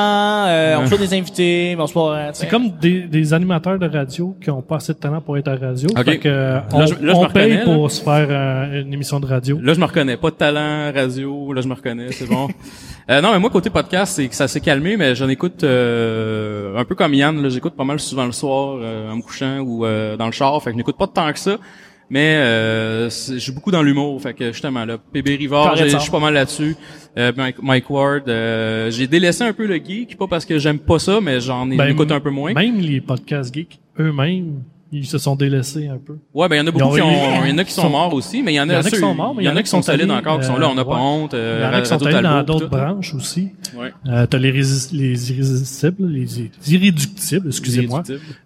[0.48, 3.78] euh, on reçoit des invités, mais on se pas, euh, C'est comme des, des animateurs
[3.78, 5.88] de radio qui ont pas assez de talent pour être à radio.
[5.96, 6.04] Ok.
[6.04, 8.26] Fait que euh, on, Là, je- là, je on me paye reconnais, pour se faire
[8.28, 9.60] euh, une émission de radio.
[9.62, 10.16] Là, je me reconnais.
[10.16, 11.52] Pas de talent, radio.
[11.52, 12.10] Là, je me reconnais.
[12.10, 12.48] C'est bon.
[13.10, 16.76] Euh, non, mais moi, côté podcast, c'est que ça s'est calmé, mais j'en écoute euh,
[16.76, 17.42] un peu comme Yann.
[17.42, 20.32] Là, j'écoute pas mal souvent le soir, euh, en me couchant ou euh, dans le
[20.32, 20.62] char.
[20.62, 21.58] Fait que je n'écoute pas tant que ça.
[22.10, 24.20] Mais euh, je suis beaucoup dans l'humour.
[24.20, 26.76] Fait que justement, là, PB Rivard, je suis pas mal là-dessus.
[27.16, 30.78] Euh, Mike, Mike Ward, euh, j'ai délaissé un peu le geek, pas parce que j'aime
[30.78, 32.54] pas ça, mais j'en ai Ben, écoute un peu moins.
[32.54, 36.16] Même les podcasts geeks eux-mêmes Ils se sont délaissés un peu.
[36.32, 37.90] Ouais, ben il y en a beaucoup qui ont, il y en a qui sont,
[37.90, 39.42] morts aussi, mais il y en a, Il y en a qui sont morts, mais
[39.42, 41.34] il y en a qui sont solides encore, qui sont là, on n'a pas honte,
[41.34, 43.50] euh, Il y en a qui sont allés dans d'autres branches aussi.
[43.76, 43.92] Ouais.
[44.06, 48.02] Euh, t'as les, les irrésistibles, les irréductibles, excusez-moi.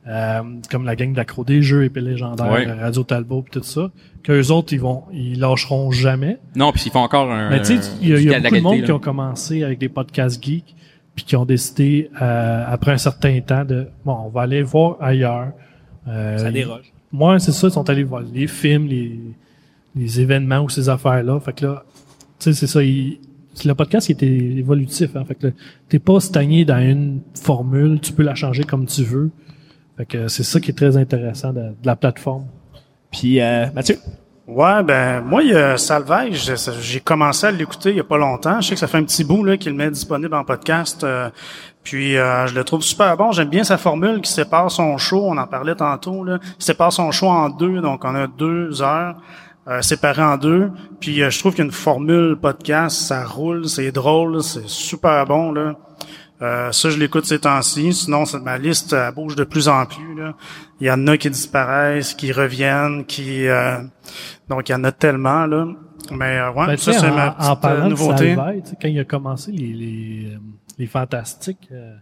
[0.08, 0.40] Euh,
[0.70, 2.76] comme la gang d'Accro des Jeux, Épée Légendaire.
[2.80, 3.90] Radio Talbot, pis tout ça.
[4.22, 6.38] Qu'eux autres, ils vont, ils lâcheront jamais.
[6.54, 7.50] Non, puis ils font encore un.
[7.50, 10.42] Mais tu sais, il y a, beaucoup de monde qui ont commencé avec des podcasts
[10.42, 10.74] geeks,
[11.14, 14.96] puis qui ont décidé, euh, après un certain temps, de, bon, on va aller voir
[15.00, 15.48] ailleurs.
[16.08, 16.92] Euh, Ça déroge.
[17.12, 19.18] Moi, c'est ça, ils sont allés voir les films, les,
[19.94, 21.38] les événements ou ces affaires-là.
[21.40, 21.84] Fait que là,
[22.38, 23.18] tu sais, c'est ça, il-
[23.64, 25.14] le podcast il était évolutif.
[25.14, 25.52] Hein, fait que là,
[25.88, 29.30] t'es pas stagné dans une formule, tu peux la changer comme tu veux.
[29.98, 32.46] Fait que c'est ça qui est très intéressant de, de la plateforme.
[33.10, 33.98] Puis, euh, Mathieu?
[34.46, 36.50] Ouais, ben moi, il y a Salvage,
[36.80, 38.60] j'ai- commencé à l'écouter il y a pas longtemps.
[38.60, 41.04] Je sais que ça fait un petit bout là qu'il met disponible en podcast.
[41.04, 41.28] euh,
[41.84, 43.32] puis euh, je le trouve super bon.
[43.32, 45.24] J'aime bien sa formule qui sépare son show.
[45.26, 46.22] On en parlait tantôt.
[46.24, 46.38] Là.
[46.58, 49.16] Il sépare son show en deux, donc on a deux heures
[49.68, 50.70] euh, séparées en deux.
[51.00, 55.74] Puis euh, je trouve qu'une formule podcast, ça roule, c'est drôle, c'est super bon là.
[56.40, 57.92] Euh, ça, je l'écoute ces temps-ci.
[57.92, 60.16] Sinon, ma liste elle bouge de plus en plus.
[60.16, 60.34] Là.
[60.80, 63.78] Il y en a qui disparaissent, qui reviennent, qui euh,
[64.48, 65.66] donc il y en a tellement là.
[66.10, 68.30] Mais euh, ouais, Ben, ça c'est ma en petite parlant euh, nouveauté.
[68.30, 70.38] de Salvaille, quand il a commencé les, les, euh,
[70.78, 71.94] les fantastiques, euh,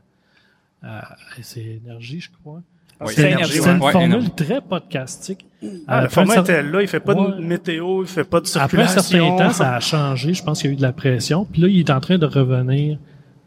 [0.84, 1.00] euh,
[1.42, 2.62] c'est énergie, je crois.
[3.02, 3.12] Oui.
[3.16, 3.76] C'est Énergie, c'est ouais.
[3.76, 5.46] une Ouais, formule très podcastique.
[5.88, 7.36] Ah, Euh, le format était là, il fait pas Ouais.
[7.36, 9.36] de météo, il fait pas de Après un circulation.
[9.36, 10.34] certain temps, ça a changé.
[10.34, 11.46] Je pense qu'il y a eu de la pression.
[11.46, 12.98] Puis là, il est en train de revenir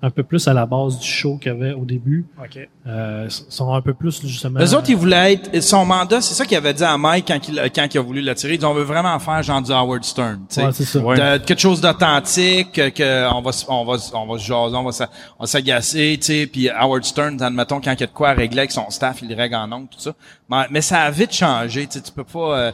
[0.06, 2.26] un peu plus à la base du show qu'il y avait au début.
[2.38, 2.60] OK.
[2.86, 4.60] Euh, sont un peu plus justement.
[4.60, 7.40] Les autres, ils voulaient être, son mandat, c'est ça qu'il avait dit à Mike quand
[7.48, 8.56] il, quand il a voulu l'attirer.
[8.56, 10.66] Ils dit, on veut vraiment faire genre du Howard Stern, tu sais.
[10.66, 11.00] Ouais, c'est ça.
[11.00, 11.16] Ouais.
[11.16, 14.44] De- quelque chose d'authentique, que, que on va, se- on va, se- on va se
[14.46, 16.48] jaser, on va, s'a- on va s'agacer, tu sais.
[16.48, 19.22] Puis Howard Stern, admettons, quand il y a de quoi à régler avec son staff,
[19.22, 20.12] il le règle en ondes, tout ça.
[20.50, 22.02] Mais, mais ça a vite changé, tu sais.
[22.02, 22.72] Tu peux pas, euh,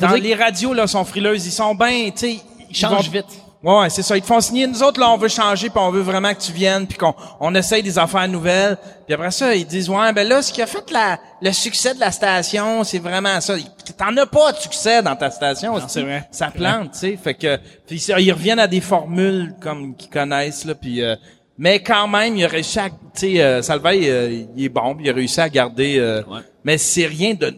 [0.00, 2.40] dans les radios, là, sont frileuses, ils sont bien, tu sais.
[2.68, 3.42] Ils changent vont- vite.
[3.62, 4.16] Ouais, c'est ça.
[4.16, 4.66] Ils te font signer.
[4.66, 7.14] Nous autres, là, on veut changer, puis on veut vraiment que tu viennes, puis qu'on
[7.40, 8.76] on essaye des affaires nouvelles.
[9.06, 11.94] Puis après ça, ils disent, ouais, ben là, ce qui a fait la, le succès
[11.94, 13.54] de la station, c'est vraiment ça.
[13.96, 15.74] T'en as pas de succès dans ta station.
[15.88, 16.28] c'est vrai.
[16.30, 17.18] Ça plante, tu sais.
[17.22, 21.02] Fait que, puis ils reviennent à des formules comme qu'ils connaissent, là, puis...
[21.02, 21.16] euh,
[21.58, 24.94] mais quand même, il a réussi à, tu sais, euh, Salveille, euh, il est bon,
[24.94, 25.96] puis il a réussi à garder.
[25.98, 26.22] euh,
[26.64, 27.54] Mais c'est rien de,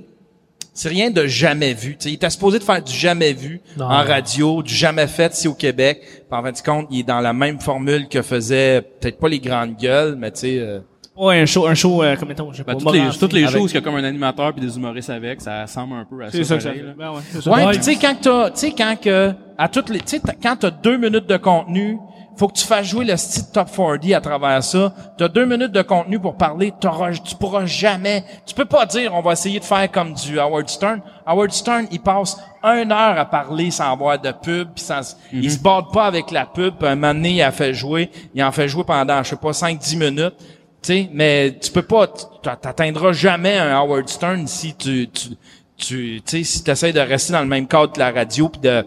[0.78, 1.92] c'est rien de jamais vu.
[1.92, 3.86] Tu sais, il était supposé de faire du jamais vu Non.
[3.86, 6.00] en radio, du jamais fait ici au Québec.
[6.02, 9.28] Puis en fin de compte, il est dans la même formule que faisait peut-être pas
[9.28, 10.58] les grandes gueules, mais tu sais.
[10.60, 10.80] euh,
[11.16, 13.32] Ouais, un show, un show, euh, comme mettons, je sais Ben, pas, toutes les, toutes
[13.32, 15.94] les avec- choses qu'il y a comme un animateur puis des humoristes avec, ça ressemble
[15.94, 16.50] un peu à C'est ça.
[16.50, 16.92] ça que ça là.
[16.96, 17.50] Ben ouais, c'est ça.
[17.50, 17.70] Ouais, Ouais.
[17.72, 20.54] puis tu sais quand t'as, tu sais quand que à toutes les, tu sais quand
[20.54, 21.98] t'as deux minutes de contenu,
[22.38, 24.94] faut que tu fasses jouer le style top 40 à travers ça.
[25.16, 29.12] T'as deux minutes de contenu pour parler, t'auras, tu pourras jamais, tu peux pas dire
[29.12, 31.00] on va essayer de faire comme du Howard Stern.
[31.26, 35.50] Howard Stern, il passe une heure à parler sans avoir de pub, puis sans, il
[35.50, 36.74] se barre pas avec la pub.
[36.82, 39.50] Un moment donné, il a fait jouer, il en fait jouer pendant je sais pas
[39.50, 40.34] 5-10 minutes.
[40.80, 45.30] Tu sais, mais tu peux pas, tu t'atteindras jamais un Howard Stern si tu, tu,
[45.76, 48.60] tu, tu sais, si t'essayes de rester dans le même cadre que la radio puis
[48.60, 48.84] de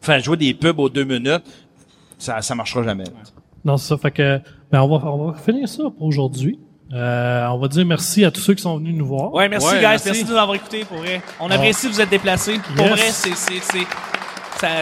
[0.00, 1.42] faire jouer des pubs aux deux minutes,
[2.24, 3.04] ça, ça marchera jamais.
[3.64, 3.96] Non, c'est ça.
[3.98, 6.58] Fait que, ben, on va, on va finir ça pour aujourd'hui.
[6.92, 9.32] Euh, on va dire merci à tous ceux qui sont venus nous voir.
[9.32, 10.06] Ouais, merci Ouais, guys, merci.
[10.08, 10.24] merci.
[10.24, 11.22] de nous avoir écoutés pour vrai.
[11.40, 12.58] On apprécie de vous êtes déplacés.
[12.76, 12.90] Pour Yes.
[12.98, 13.86] vrai, c'est c'est c'est ça-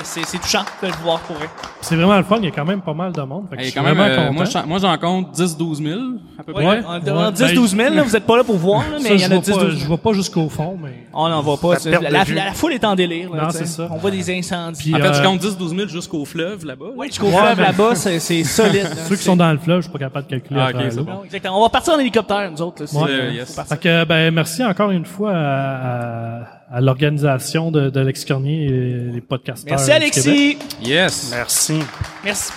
[0.05, 1.49] c'est c'est touchant de le voir pour vrai.
[1.81, 2.37] C'est vraiment le fun.
[2.39, 3.47] Il y a quand même pas mal de monde.
[3.51, 6.01] Fait que je quand même, euh, moi, j'en- compte 10-12 000,
[6.39, 6.65] à peu près.
[6.67, 6.81] Ouais.
[6.87, 7.11] On ouais.
[7.25, 9.17] en 10 12 000, là, vous êtes pas là pour voir, là, mais Ça, il
[9.17, 9.89] y je en a vois 10 pas- 12 Je 000.
[9.89, 11.07] vois pas jusqu'au fond, mais.
[11.13, 11.75] On n'en voit pas.
[11.85, 13.33] La La, la, foule est en délire.
[13.35, 13.89] Là, Non, c'est ça.
[13.91, 14.93] On voit des incendies.
[14.93, 16.87] Puis, En fait, tu comptes 10-12 000 jusqu'au fleuve, là-bas.
[16.97, 18.85] Oui, jusqu'au Ouais, fleuve mais- là-bas, c'est c'est solide.
[18.85, 19.05] là.
[19.09, 20.61] Ceux qui sont dans le fleuve, je suis pas capable de calculer.
[20.63, 21.25] Ah, bon.
[21.25, 21.59] Exactement.
[21.59, 22.83] On va partir en hélicoptère, nous autres.
[22.85, 23.07] là.
[23.09, 23.49] Euh, yes.
[23.49, 23.75] c'est parti.
[23.75, 29.13] Fait que, ben, merci encore une fois à, à, l'organisation de, de Alex Cornier et
[29.13, 29.71] les podcasteurs.
[29.71, 29.93] Merci du.
[29.93, 30.59] Alexis.
[30.83, 31.31] Yes.
[31.31, 31.81] Merci.
[32.25, 32.53] Merci.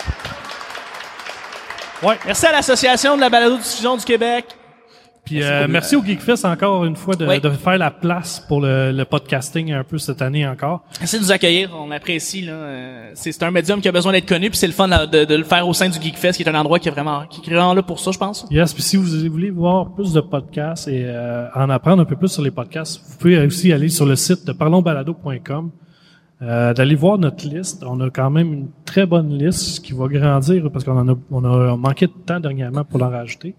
[2.02, 2.18] Ouais.
[2.26, 4.46] Merci à l'Association de la balado-diffusion du Québec.
[5.26, 7.42] Puis euh, merci au Geekfest encore une fois de, Oui.
[7.42, 10.84] de faire la place pour le, le podcasting un peu cette année encore.
[11.00, 12.42] Merci de nous accueillir, on apprécie.
[12.44, 12.54] Là.
[12.54, 15.06] Euh, C'est c'est un médium qui a besoin d'être connu, puis c'est le fun de,
[15.08, 17.26] de- de le faire au sein du Geekfest, qui est un endroit qui est vraiment,
[17.26, 18.46] qui est vraiment là pour ça, je pense.
[18.52, 22.16] Yes, puis si vous voulez voir plus de podcasts et euh, en apprendre un peu
[22.16, 25.72] plus sur les podcasts, vous pouvez aussi aller sur le site de parlonsbalado.com,
[26.42, 27.84] euh, d'aller voir notre liste.
[27.88, 31.16] On a quand même une très bonne liste qui va grandir parce qu'on en a,
[31.32, 33.56] on a manqué de temps dernièrement pour l'en rajouter.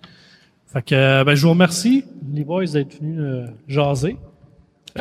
[0.73, 4.17] Fait que, euh, ben, je vous remercie, les boys, d'être venus euh, jaser.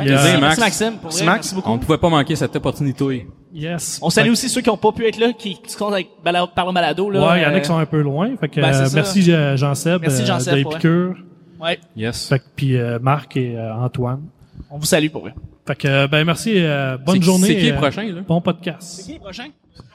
[0.04, 0.60] Merci, euh, Max.
[0.60, 0.94] Maxime.
[1.02, 1.70] Pour vrai, Max, merci beaucoup.
[1.70, 3.28] On ne pouvait pas manquer cette opportunité.
[3.54, 4.00] Yes.
[4.02, 4.32] On salue fait...
[4.32, 6.74] aussi ceux qui n'ont pas pu être là, qui, qui sont avec balado, par le
[6.74, 7.10] balado.
[7.10, 8.36] Là, ouais, il y en a qui euh, sont un peu loin.
[8.38, 11.16] Fait que, ben, euh, merci Jean-Seb Jean de Épicure.
[11.60, 11.66] Ouais.
[11.66, 11.80] ouais.
[11.96, 12.28] Yes.
[12.28, 14.24] Fait que, puis Marc et Antoine.
[14.70, 15.34] On vous salue pour vrai.
[15.66, 16.62] Fait que, ben merci,
[17.06, 17.48] bonne journée.
[17.48, 18.22] C'est qui le prochain, là?
[18.28, 18.82] Bon podcast.
[18.82, 19.48] C'est qui le prochain?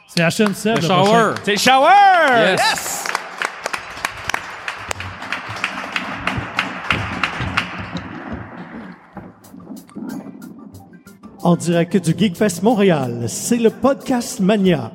[0.08, 0.64] C'est HNC.
[0.64, 1.34] Le, le Shower.
[1.44, 1.88] C'est Shower!
[2.30, 2.60] yes.
[2.60, 3.19] yes.
[11.42, 13.24] en direct du GeekFest Montréal.
[13.28, 14.92] C'est le podcast Mania.